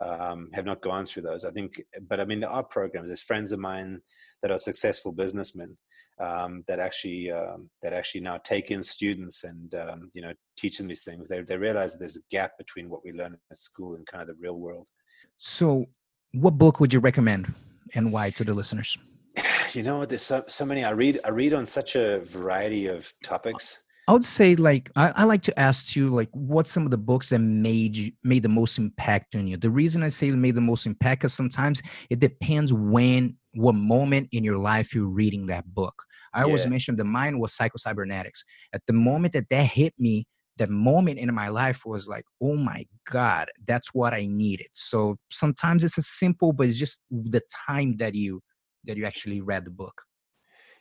[0.00, 1.44] um, have not gone through those.
[1.44, 3.06] I think, but I mean, there are programs.
[3.08, 4.00] There's friends of mine
[4.42, 5.76] that are successful businessmen
[6.20, 10.78] um, that actually um, that actually now take in students and um, you know teach
[10.78, 11.28] them these things.
[11.28, 14.28] They they realize there's a gap between what we learn at school and kind of
[14.28, 14.88] the real world.
[15.36, 15.86] So,
[16.32, 17.54] what book would you recommend,
[17.94, 18.98] and why to the listeners?
[19.72, 20.84] You know, there's so, so many.
[20.84, 23.82] I read I read on such a variety of topics.
[24.08, 26.98] I would say like I, I, like to ask you like what some of the
[26.98, 29.56] books that made you made the most impact on you.
[29.56, 34.28] The reason I say made the most impact is sometimes it depends when what moment
[34.32, 35.94] in your life you're reading that book.
[36.34, 36.44] I yeah.
[36.46, 38.44] always mention the mind was psycho-cybernetics.
[38.72, 42.56] At the moment that that hit me, that moment in my life was like, oh
[42.56, 44.68] my God, that's what I needed.
[44.72, 48.42] So sometimes it's as simple, but it's just the time that you
[48.84, 50.02] that you actually read the book.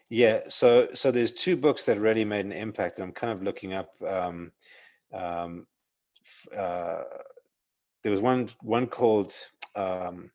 [0.09, 2.97] Yeah, so so there's two books that really made an impact.
[2.97, 3.89] And I'm kind of looking up.
[4.05, 4.51] Um,
[5.13, 5.67] um,
[6.55, 7.03] uh,
[8.03, 9.33] there was one one called
[9.75, 10.31] um,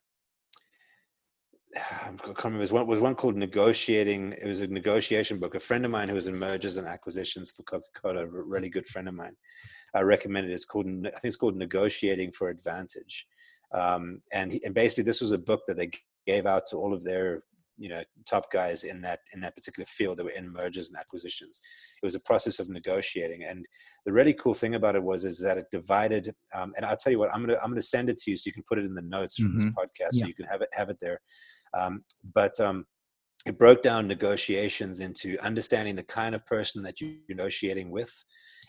[2.02, 2.60] I can't remember.
[2.60, 4.32] Was one was one called negotiating.
[4.32, 5.54] It was a negotiation book.
[5.54, 8.68] A friend of mine who was in mergers and acquisitions for Coca Cola, a really
[8.68, 9.36] good friend of mine,
[9.94, 10.52] I recommended.
[10.52, 13.26] It's called I think it's called Negotiating for Advantage,
[13.72, 15.90] um, and he, and basically this was a book that they
[16.26, 17.42] gave out to all of their
[17.78, 20.96] you know top guys in that in that particular field that were in mergers and
[20.96, 21.60] acquisitions
[22.02, 23.66] it was a process of negotiating and
[24.06, 27.12] the really cool thing about it was is that it divided um, and i'll tell
[27.12, 28.84] you what i'm gonna i'm gonna send it to you so you can put it
[28.84, 29.58] in the notes from mm-hmm.
[29.58, 30.22] this podcast yeah.
[30.22, 31.20] so you can have it have it there
[31.74, 32.86] um, but um,
[33.46, 38.12] it broke down negotiations into understanding the kind of person that you're negotiating with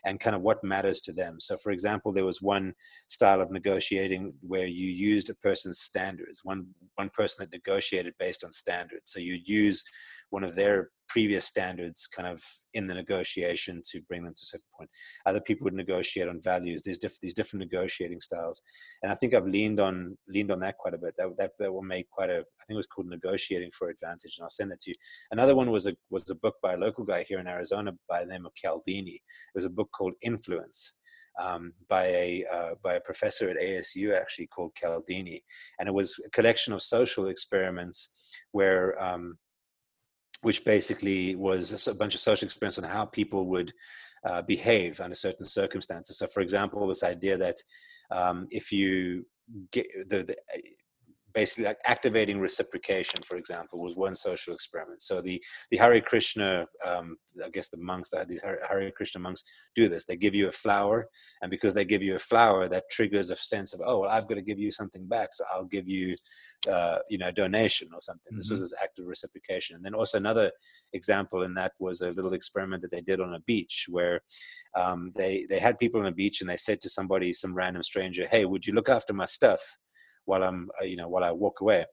[0.06, 1.40] and kind of what matters to them.
[1.40, 2.74] So, for example, there was one
[3.08, 8.44] style of negotiating where you used a person's standards, one, one person that negotiated based
[8.44, 9.12] on standards.
[9.12, 9.84] So, you'd use
[10.30, 14.46] one of their previous standards kind of in the negotiation to bring them to a
[14.46, 14.90] certain point.
[15.26, 16.84] Other people would negotiate on values.
[16.84, 18.62] There's diff- these different negotiating styles,
[19.02, 21.16] and I think I've leaned on leaned on that quite a bit.
[21.18, 24.36] That that, that will make quite a I think it was called negotiating for advantage,
[24.38, 24.96] and I'll send that to you.
[25.32, 28.24] Another one was a was a book by a local guy here in Arizona by
[28.24, 29.16] the name of Cialdini.
[29.16, 30.94] It was a book called Influence.
[31.40, 35.44] Um, by a uh, by a professor at ASU actually called Cialdini,
[35.78, 38.10] and it was a collection of social experiments
[38.54, 39.38] where um,
[40.42, 43.72] which basically was a bunch of social experiments on how people would
[44.26, 46.18] uh, behave under certain circumstances.
[46.18, 47.58] So, for example, this idea that
[48.12, 49.26] um, if you
[49.72, 50.36] get the, the
[51.34, 55.02] basically like activating reciprocation, for example, was one social experiment.
[55.02, 59.44] So the the Hare Krishna, um, I guess the monks that these Hare Krishna monks
[59.76, 60.06] do this.
[60.06, 61.08] They give you a flower,
[61.42, 64.28] and because they give you a flower, that triggers a sense of oh, well, I've
[64.28, 66.16] got to give you something back, so I'll give you,
[66.70, 68.32] uh, you know, a donation or something.
[68.32, 68.38] Mm-hmm.
[68.38, 68.64] This was mm-hmm.
[68.66, 69.76] this act of reciprocation.
[69.76, 70.52] And then also another
[70.94, 74.22] example in that was a little experiment that they did on a beach where
[74.76, 77.84] um, they they had people on a beach and they said to somebody, some random
[77.84, 79.78] stranger, hey, would you look after my stuff?
[80.28, 81.86] While I'm, uh, you know, while I walk away.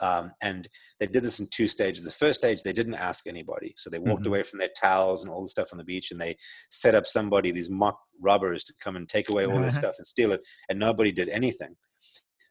[0.00, 2.04] Um, and they did this in two stages.
[2.04, 3.72] The first stage, they didn't ask anybody.
[3.76, 4.28] So they walked mm-hmm.
[4.28, 6.36] away from their towels and all the stuff on the beach and they
[6.70, 10.06] set up somebody, these mock robbers to come and take away all this stuff and
[10.06, 10.40] steal it.
[10.68, 11.76] And nobody did anything.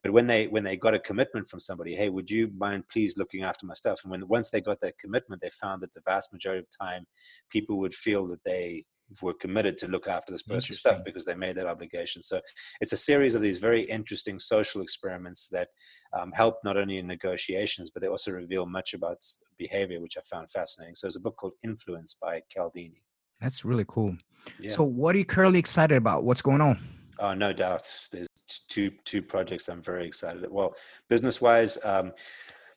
[0.04, 3.18] But when they when they got a commitment from somebody, hey, would you mind please
[3.18, 4.00] looking after my stuff?
[4.04, 7.06] And when once they got that commitment, they found that the vast majority of time,
[7.52, 8.86] people would feel that they
[9.22, 12.22] were committed to look after this person's stuff because they made that obligation.
[12.24, 12.42] So
[12.80, 15.70] it's a series of these very interesting social experiments that
[16.18, 19.18] um, help not only in negotiations, but they also reveal much about
[19.58, 20.96] behavior, which I found fascinating.
[20.96, 23.04] So there's a book called Influence by Cialdini.
[23.42, 24.16] That's really cool.
[24.60, 24.72] Yeah.
[24.72, 26.24] So what are you currently excited about?
[26.24, 26.80] What's going on?
[27.20, 27.88] Oh, no doubt.
[28.12, 28.28] There's
[28.68, 30.40] two two projects I'm very excited.
[30.44, 30.52] About.
[30.52, 30.76] Well,
[31.10, 31.84] business wise.
[31.84, 32.14] Um,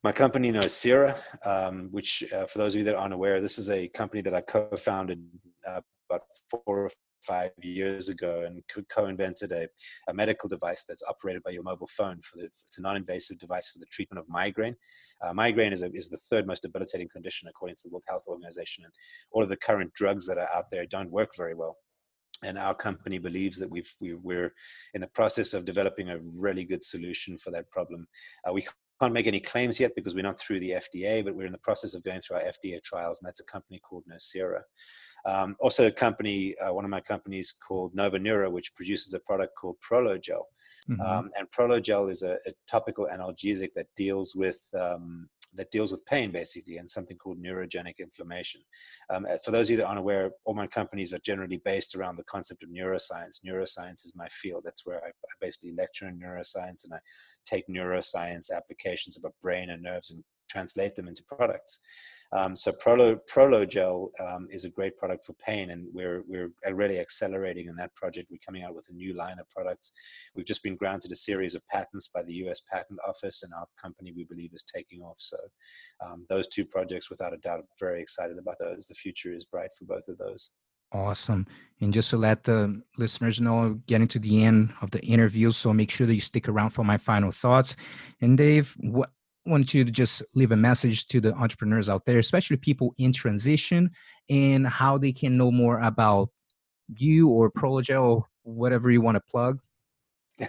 [0.03, 3.70] my company Nocira, um, which uh, for those of you that aren't aware, this is
[3.70, 5.25] a company that I co-founded
[5.66, 5.81] uh,
[6.14, 6.90] about four or
[7.22, 9.66] five years ago and co-invented a,
[10.09, 13.70] a medical device that's operated by your mobile phone for the it's a non-invasive device
[13.70, 14.77] for the treatment of migraine
[15.24, 18.24] uh, migraine is, a, is the third most debilitating condition according to the world health
[18.29, 18.92] organization and
[19.33, 21.77] all of the current drugs that are out there don't work very well
[22.42, 24.53] and our company believes that we've, we, are
[24.92, 28.07] in the process of developing a really good solution for that problem.
[28.46, 28.66] Uh, we
[29.00, 31.59] can't make any claims yet because we're not through the FDA, but we're in the
[31.59, 34.61] process of going through our FDA trials, and that's a company called Nocira.
[35.27, 39.21] Um, also, a company, uh, one of my companies called Nova Neuro, which produces a
[39.21, 40.43] product called Prologel.
[40.89, 41.01] Mm-hmm.
[41.01, 46.05] Um, and Prologel is a, a, topical analgesic that deals with um, that deals with
[46.07, 48.61] pain basically and something called neurogenic inflammation.
[49.11, 51.95] Um, uh, for those of you that aren't aware, all my companies are generally based
[51.95, 53.41] around the concept of neuroscience.
[53.47, 54.63] Neuroscience is my field.
[54.65, 56.99] That's where I, I basically lecture in neuroscience and I
[57.47, 61.81] take neuroscience applications about brain and nerves and translate them into products.
[62.33, 66.99] Um, so Prolo, Prologel um, is a great product for pain, and we're we're already
[66.99, 68.29] accelerating in that project.
[68.31, 69.93] We're coming out with a new line of products.
[70.35, 72.61] We've just been granted a series of patents by the U.S.
[72.71, 75.19] Patent Office, and our company we believe is taking off.
[75.19, 75.37] So
[76.05, 78.87] um, those two projects, without a doubt, I'm very excited about those.
[78.87, 80.51] The future is bright for both of those.
[80.93, 81.47] Awesome.
[81.81, 85.73] And just to let the listeners know, getting to the end of the interview, so
[85.73, 87.77] make sure that you stick around for my final thoughts.
[88.21, 89.11] And Dave, what
[89.47, 93.91] want to just leave a message to the entrepreneurs out there, especially people in transition,
[94.31, 96.31] and how they can know more about
[96.97, 99.61] you or Prologel or whatever you want to plug.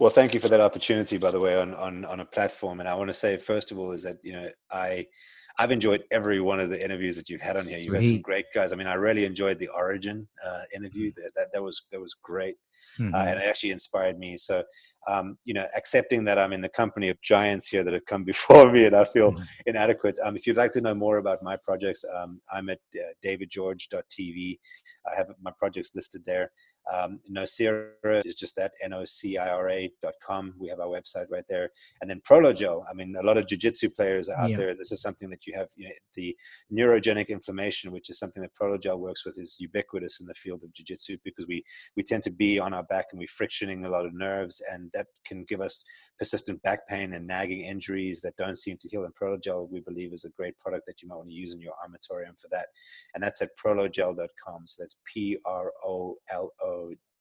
[0.00, 2.80] well, thank you for that opportunity, by the way, on, on on a platform.
[2.80, 5.06] And I want to say, first of all, is that you know I
[5.56, 7.78] I've enjoyed every one of the interviews that you've had on here.
[7.78, 8.72] You've had some great guys.
[8.72, 11.12] I mean, I really enjoyed the Origin uh, interview.
[11.16, 12.56] That, that that was that was great,
[12.98, 13.14] mm-hmm.
[13.14, 14.36] uh, and it actually inspired me.
[14.36, 14.64] So,
[15.06, 18.24] um, you know, accepting that I'm in the company of giants here that have come
[18.32, 19.42] before me, and I feel mm-hmm.
[19.66, 20.18] inadequate.
[20.24, 24.58] Um, if you'd like to know more about my projects, um, I'm at uh, davidgeorge.tv.
[25.06, 26.50] I have my projects listed there.
[26.92, 30.54] Um, Nocira is just that, N-O-C-I-R-A dot com.
[30.58, 31.70] We have our website right there.
[32.00, 34.56] And then Prologel, I mean, a lot of jiu-jitsu players are out yeah.
[34.56, 34.74] there.
[34.74, 36.36] This is something that you have, you know, the
[36.72, 40.72] neurogenic inflammation, which is something that Prologel works with is ubiquitous in the field of
[40.72, 41.64] jiu-jitsu because we,
[41.96, 44.90] we tend to be on our back and we're frictioning a lot of nerves and
[44.92, 45.84] that can give us
[46.18, 49.04] persistent back pain and nagging injuries that don't seem to heal.
[49.04, 51.60] And Prologel, we believe, is a great product that you might want to use in
[51.60, 52.66] your armatorium for that.
[53.14, 54.66] And that's at prologel.com.
[54.66, 56.73] So that's P-R-O-L-O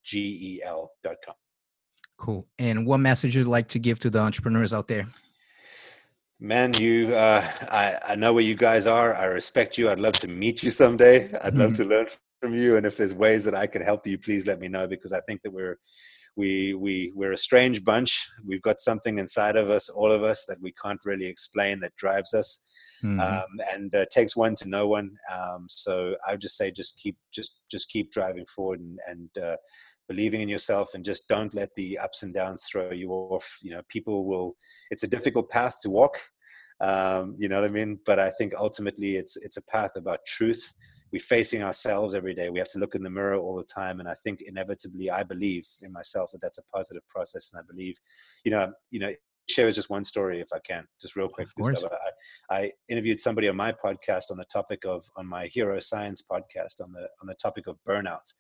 [0.04, 1.36] G-E-L.com.
[2.18, 2.48] Cool.
[2.60, 5.08] And what message you'd like to give to the entrepreneurs out there?
[6.40, 9.16] Man, you, uh, I, I know where you guys are.
[9.16, 9.90] I respect you.
[9.90, 11.32] I'd love to meet you someday.
[11.42, 11.84] I'd love mm-hmm.
[11.84, 12.08] to learn
[12.42, 12.76] from you.
[12.76, 15.22] And if there's ways that I can help you, please let me know because I
[15.22, 15.80] think that we're
[16.36, 18.28] we we we're a strange bunch.
[18.46, 21.96] We've got something inside of us, all of us, that we can't really explain that
[21.96, 22.66] drives us,
[23.04, 23.20] mm-hmm.
[23.20, 25.18] um, and uh, takes one to know one.
[25.32, 29.44] Um, so I would just say, just keep just just keep driving forward and and
[29.44, 29.58] uh,
[30.08, 33.60] believing in yourself, and just don't let the ups and downs throw you off.
[33.62, 34.54] You know, people will.
[34.90, 36.20] It's a difficult path to walk.
[36.82, 38.00] Um, you know what I mean?
[38.06, 40.74] But I think ultimately, it's it's a path about truth
[41.14, 42.50] we're facing ourselves every day.
[42.50, 44.00] We have to look in the mirror all the time.
[44.00, 47.54] And I think inevitably, I believe in myself that that's a positive process.
[47.54, 47.98] And I believe,
[48.44, 49.14] you know, you know,
[49.48, 51.48] share just one story if I can, just real quick.
[52.50, 56.24] I, I, interviewed somebody on my podcast on the topic of on my Hero Science
[56.24, 58.34] podcast on the on the topic of burnout,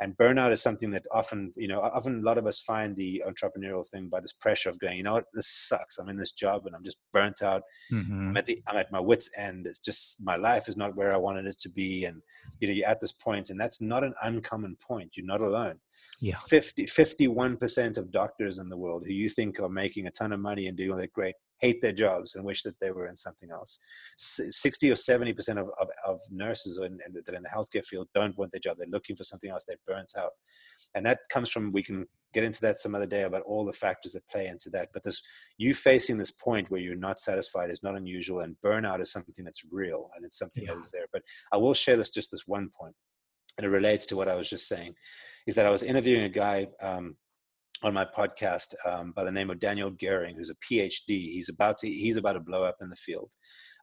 [0.00, 3.22] and burnout is something that often you know often a lot of us find the
[3.26, 5.26] entrepreneurial thing by this pressure of going you know what?
[5.34, 5.98] This sucks.
[5.98, 7.62] I'm in this job and i'm just burnt out.
[7.92, 8.28] Mm-hmm.
[8.28, 9.66] i'm at the i'm at my wits end.
[9.66, 12.04] It's just my life is not where i wanted it to be.
[12.04, 12.22] And
[12.60, 15.16] you know you're at this point and that's not an uncommon point.
[15.16, 15.80] You're not alone.
[16.20, 16.36] Yeah.
[16.38, 20.40] 50 51% of doctors in the world who you think are making a ton of
[20.40, 21.34] money and doing it great
[21.64, 23.78] hate their jobs and wish that they were in something else.
[24.16, 28.08] 60 or 70% of, of, of nurses in, in, that are in the healthcare field
[28.14, 28.76] don't want their job.
[28.76, 29.64] They're looking for something else.
[29.66, 30.32] They're burnt out.
[30.94, 33.72] And that comes from, we can get into that some other day about all the
[33.72, 34.88] factors that play into that.
[34.92, 35.22] But this,
[35.56, 38.40] you facing this point where you're not satisfied is not unusual.
[38.40, 40.74] And burnout is something that's real and it's something yeah.
[40.74, 41.06] that is there.
[41.12, 42.94] But I will share this, just this one point,
[43.56, 44.94] and it relates to what I was just saying,
[45.46, 47.16] is that I was interviewing a guy, um,
[47.84, 51.32] on my podcast um, by the name of Daniel Gehring, who's a PhD.
[51.32, 53.34] He's about to he's about to blow up in the field,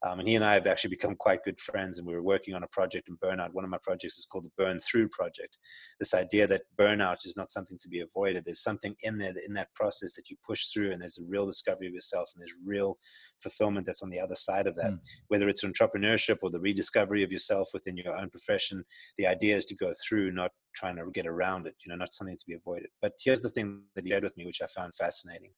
[0.04, 2.00] um, and he and I have actually become quite good friends.
[2.00, 3.54] And we were working on a project in burnout.
[3.54, 5.58] One of my projects is called the Burn Through Project.
[6.00, 8.44] This idea that burnout is not something to be avoided.
[8.44, 11.46] There's something in there in that process that you push through, and there's a real
[11.46, 12.98] discovery of yourself, and there's real
[13.40, 14.94] fulfillment that's on the other side of that.
[14.94, 15.00] Mm.
[15.28, 18.84] Whether it's entrepreneurship or the rediscovery of yourself within your own profession,
[19.20, 22.14] the idea is to go through, not trying to get around it, you know, not
[22.14, 22.90] something to be avoided.
[23.02, 25.52] But here's the thing that he shared with me, which I found fascinating,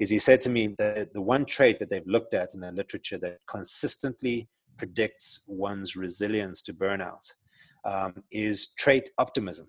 [0.00, 2.72] is he said to me that the one trait that they've looked at in the
[2.72, 7.32] literature that consistently predicts one's resilience to burnout
[7.84, 9.68] um, is trait optimism.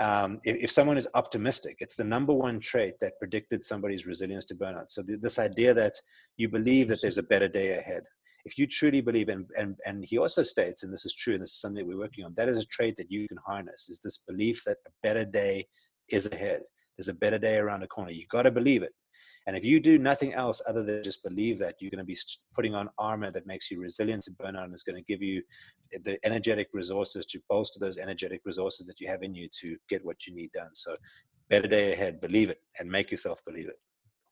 [0.00, 4.44] Um, if, if, someone is optimistic, it's the number one trait that predicted somebody's resilience
[4.46, 4.90] to burnout.
[4.90, 5.94] So th- this idea that
[6.36, 8.04] you believe that there's a better day ahead,
[8.48, 11.42] if you truly believe and and and he also states and this is true and
[11.42, 13.88] this is something that we're working on that is a trait that you can harness
[13.88, 15.66] is this belief that a better day
[16.08, 16.62] is ahead.
[16.96, 18.10] There's a better day around the corner.
[18.10, 18.92] You've got to believe it.
[19.46, 22.16] And if you do nothing else other than just believe that you're going to be
[22.54, 25.42] putting on armor that makes you resilient to burnout and is going to give you
[26.04, 30.04] the energetic resources to bolster those energetic resources that you have in you to get
[30.04, 30.74] what you need done.
[30.74, 30.94] So
[31.48, 33.76] better day ahead believe it and make yourself believe it.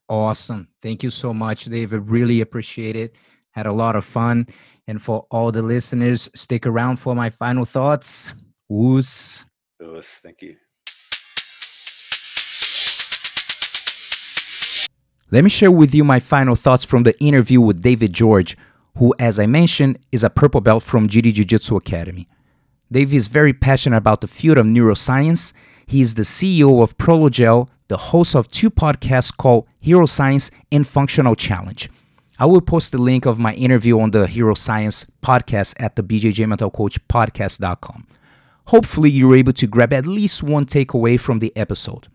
[0.08, 0.68] Awesome.
[0.82, 3.16] Thank you so much david really appreciate it
[3.56, 4.46] had a lot of fun.
[4.86, 8.32] And for all the listeners, stick around for my final thoughts.
[8.68, 9.46] Woos.
[9.80, 10.54] Woos, thank you.
[15.32, 18.56] Let me share with you my final thoughts from the interview with David George,
[18.98, 22.28] who, as I mentioned, is a purple belt from GD Jiu Jitsu Academy.
[22.92, 25.52] Dave is very passionate about the field of neuroscience.
[25.86, 30.86] He is the CEO of Prologel, the host of two podcasts called Hero Science and
[30.86, 31.90] Functional Challenge.
[32.38, 36.02] I will post the link of my interview on the Hero Science podcast at the
[36.02, 38.06] BJJ Mental Coach podcast.com.
[38.66, 42.08] Hopefully, you're able to grab at least one takeaway from the episode.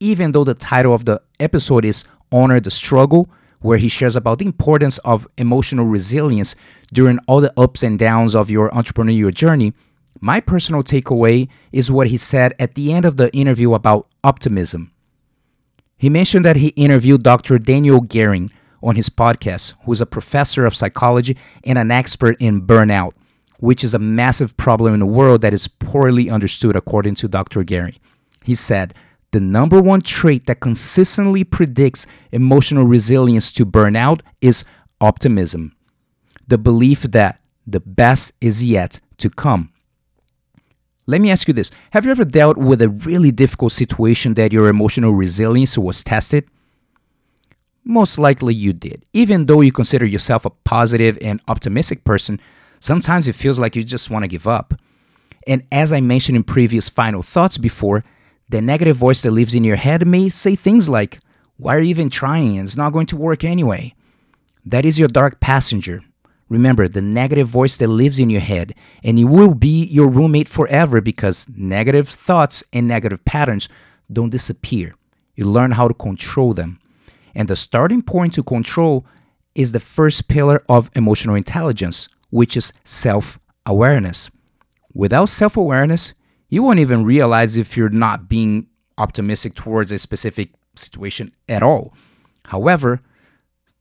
[0.00, 3.30] Even though the title of the episode is Honor the Struggle,
[3.60, 6.56] where he shares about the importance of emotional resilience
[6.92, 9.74] during all the ups and downs of your entrepreneurial journey,
[10.20, 14.90] my personal takeaway is what he said at the end of the interview about optimism.
[15.96, 17.60] He mentioned that he interviewed Dr.
[17.60, 18.50] Daniel Gehring,
[18.86, 23.12] on his podcast, who is a professor of psychology and an expert in burnout,
[23.58, 27.64] which is a massive problem in the world that is poorly understood, according to Dr.
[27.64, 27.96] Gary.
[28.44, 28.94] He said,
[29.32, 34.64] the number one trait that consistently predicts emotional resilience to burnout is
[35.00, 35.74] optimism,
[36.46, 39.72] the belief that the best is yet to come.
[41.06, 44.52] Let me ask you this Have you ever dealt with a really difficult situation that
[44.52, 46.48] your emotional resilience was tested?
[47.88, 49.04] Most likely you did.
[49.12, 52.40] Even though you consider yourself a positive and optimistic person,
[52.80, 54.74] sometimes it feels like you just want to give up.
[55.46, 58.02] And as I mentioned in previous final thoughts before,
[58.48, 61.20] the negative voice that lives in your head may say things like,
[61.58, 62.56] Why are you even trying?
[62.56, 63.94] It's not going to work anyway.
[64.64, 66.02] That is your dark passenger.
[66.48, 68.74] Remember, the negative voice that lives in your head,
[69.04, 73.68] and it will be your roommate forever because negative thoughts and negative patterns
[74.12, 74.96] don't disappear.
[75.36, 76.80] You learn how to control them.
[77.36, 79.06] And the starting point to control
[79.54, 84.30] is the first pillar of emotional intelligence, which is self awareness.
[84.94, 86.14] Without self awareness,
[86.48, 91.92] you won't even realize if you're not being optimistic towards a specific situation at all.
[92.46, 93.02] However,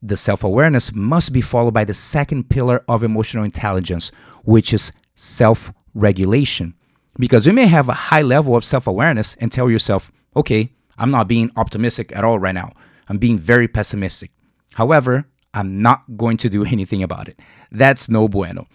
[0.02, 4.12] the self awareness must be followed by the second pillar of emotional intelligence,
[4.44, 6.74] which is self regulation.
[7.18, 11.12] Because you may have a high level of self awareness and tell yourself, okay, I'm
[11.12, 12.74] not being optimistic at all right now.
[13.08, 14.32] I'm being very pessimistic.
[14.74, 17.40] However, I'm not going to do anything about it.
[17.72, 18.68] That's no bueno.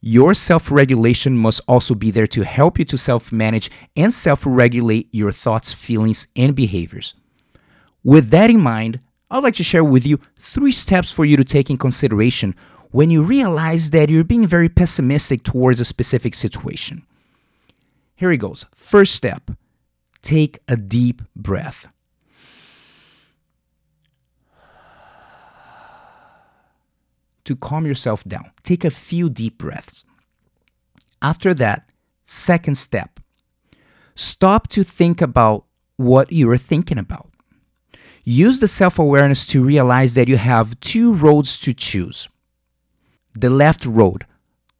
[0.00, 4.42] Your self regulation must also be there to help you to self manage and self
[4.44, 7.14] regulate your thoughts, feelings, and behaviors.
[8.02, 11.44] With that in mind, I'd like to share with you three steps for you to
[11.44, 12.54] take in consideration
[12.90, 17.06] when you realize that you're being very pessimistic towards a specific situation.
[18.14, 18.66] Here he goes.
[18.76, 19.50] First step
[20.20, 21.88] take a deep breath.
[27.44, 30.04] To calm yourself down, take a few deep breaths.
[31.20, 31.90] After that,
[32.24, 33.20] second step,
[34.14, 35.66] stop to think about
[35.96, 37.30] what you are thinking about.
[38.24, 42.28] Use the self awareness to realize that you have two roads to choose
[43.34, 44.26] the left road,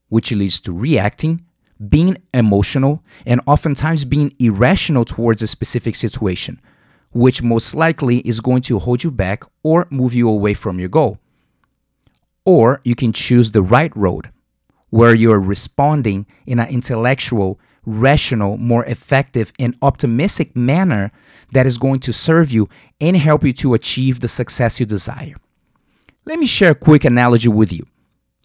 [0.09, 1.45] which leads to reacting,
[1.89, 6.61] being emotional, and oftentimes being irrational towards a specific situation,
[7.11, 10.89] which most likely is going to hold you back or move you away from your
[10.89, 11.19] goal.
[12.45, 14.31] Or you can choose the right road,
[14.91, 21.11] where you are responding in an intellectual, rational, more effective, and optimistic manner
[21.53, 22.69] that is going to serve you
[23.01, 25.35] and help you to achieve the success you desire.
[26.27, 27.87] Let me share a quick analogy with you.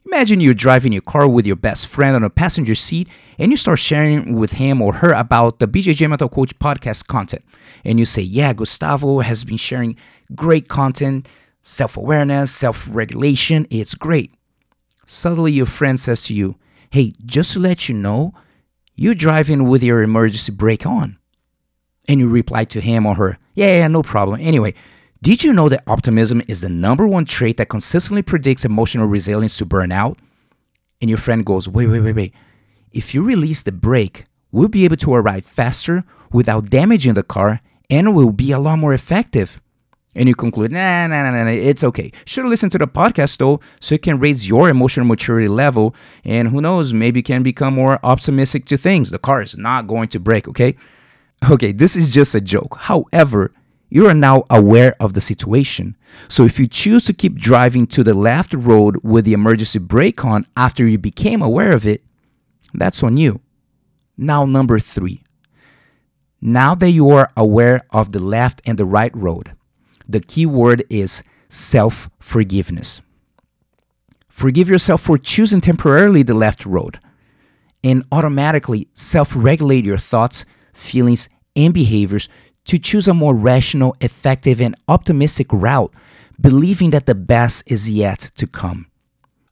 [0.05, 3.57] Imagine you're driving your car with your best friend on a passenger seat and you
[3.57, 7.43] start sharing with him or her about the BJJ Mental Coach podcast content.
[7.85, 9.95] And you say, Yeah, Gustavo has been sharing
[10.35, 11.27] great content,
[11.61, 13.67] self awareness, self regulation.
[13.69, 14.33] It's great.
[15.05, 16.55] Suddenly, your friend says to you,
[16.91, 18.33] Hey, just to let you know,
[18.95, 21.17] you're driving with your emergency brake on.
[22.07, 24.41] And you reply to him or her, yeah, yeah, no problem.
[24.41, 24.73] Anyway,
[25.21, 29.57] did you know that optimism is the number one trait that consistently predicts emotional resilience
[29.57, 30.17] to burnout?
[31.01, 32.33] And your friend goes, wait, wait, wait, wait.
[32.91, 37.61] If you release the brake, we'll be able to arrive faster without damaging the car
[37.89, 39.61] and we'll be a lot more effective.
[40.15, 42.11] And you conclude, nah, nah, nah, nah, it's okay.
[42.25, 45.95] Should listen to the podcast though, so it can raise your emotional maturity level.
[46.25, 49.11] And who knows, maybe you can become more optimistic to things.
[49.11, 50.75] The car is not going to break, okay?
[51.49, 52.77] Okay, this is just a joke.
[52.79, 53.53] However,
[53.89, 55.95] you are now aware of the situation.
[56.27, 60.25] So if you choose to keep driving to the left road with the emergency brake
[60.25, 62.03] on after you became aware of it,
[62.73, 63.41] that's on you.
[64.17, 65.23] Now, number three.
[66.41, 69.53] Now that you are aware of the left and the right road,
[70.09, 73.01] the key word is self forgiveness.
[74.27, 76.99] Forgive yourself for choosing temporarily the left road
[77.83, 82.27] and automatically self regulate your thoughts, feelings, and behaviors
[82.65, 85.93] to choose a more rational, effective, and optimistic route,
[86.41, 88.87] believing that the best is yet to come.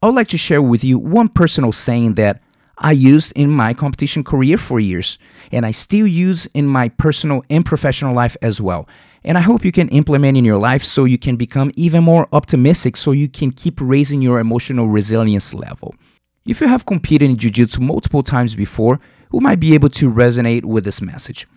[0.01, 2.41] I would like to share with you one personal saying that
[2.79, 5.17] I used in my competition career for years,
[5.51, 8.87] and I still use in my personal and professional life as well.
[9.23, 12.27] And I hope you can implement in your life so you can become even more
[12.31, 15.95] optimistic so you can keep raising your emotional resilience level.
[16.45, 18.99] If you have competed in Jiu Jitsu multiple times before,
[19.33, 21.47] you might be able to resonate with this message.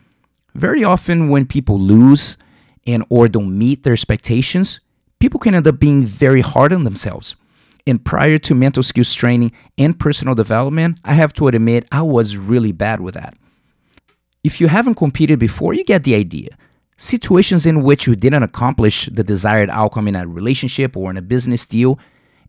[0.54, 2.38] Very often, when people lose
[2.86, 4.80] and or don't meet their expectations,
[5.20, 7.36] people can end up being very hard on themselves.
[7.90, 12.36] And prior to mental skills training and personal development, I have to admit I was
[12.36, 13.36] really bad with that.
[14.44, 16.50] If you haven't competed before, you get the idea.
[16.96, 21.22] Situations in which you didn't accomplish the desired outcome in a relationship or in a
[21.22, 21.98] business deal,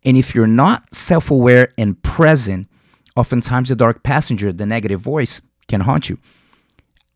[0.06, 2.70] and if you're not self aware and present,
[3.16, 6.20] oftentimes the dark passenger, the negative voice, can haunt you.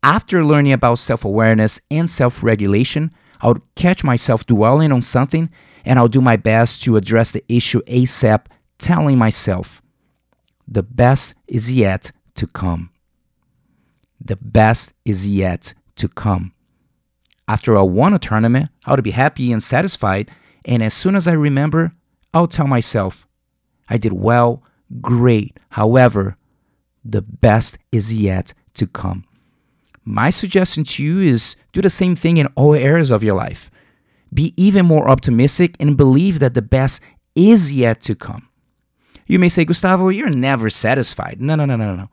[0.02, 5.50] After learning about self awareness and self regulation, I would catch myself dwelling on something
[5.84, 8.46] and I'll do my best to address the issue ASAP,
[8.78, 9.80] telling myself,
[10.66, 12.90] the best is yet to come.
[14.20, 16.52] The best is yet to come.
[17.46, 20.30] After I won a tournament, I would be happy and satisfied.
[20.64, 21.92] And as soon as I remember,
[22.34, 23.26] I'll tell myself,
[23.88, 24.64] I did well,
[25.00, 25.56] great.
[25.70, 26.36] However,
[27.04, 29.24] the best is yet to come.
[30.08, 33.72] My suggestion to you is do the same thing in all areas of your life.
[34.32, 37.02] Be even more optimistic and believe that the best
[37.34, 38.48] is yet to come.
[39.26, 41.40] You may say, Gustavo, you're never satisfied.
[41.40, 42.08] No, no, no, no, no.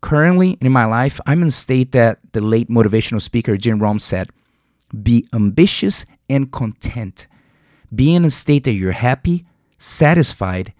[0.00, 3.98] Currently in my life, I'm in a state that the late motivational speaker Jim Rohn
[3.98, 4.30] said
[5.02, 7.26] be ambitious and content.
[7.94, 9.44] Be in a state that you're happy,
[9.76, 10.72] satisfied,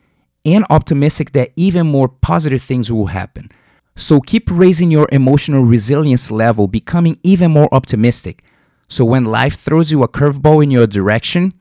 [0.47, 3.51] and optimistic that even more positive things will happen.
[3.97, 8.43] So keep raising your emotional resilience level, becoming even more optimistic.
[8.89, 11.55] So when life throws you a curveball in your direction,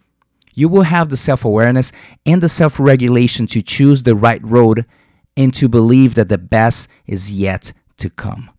[0.53, 1.91] you will have the self awareness
[2.25, 4.85] and the self regulation to choose the right road
[5.35, 8.49] and to believe that the best is yet to come.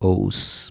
[0.00, 0.70] Os.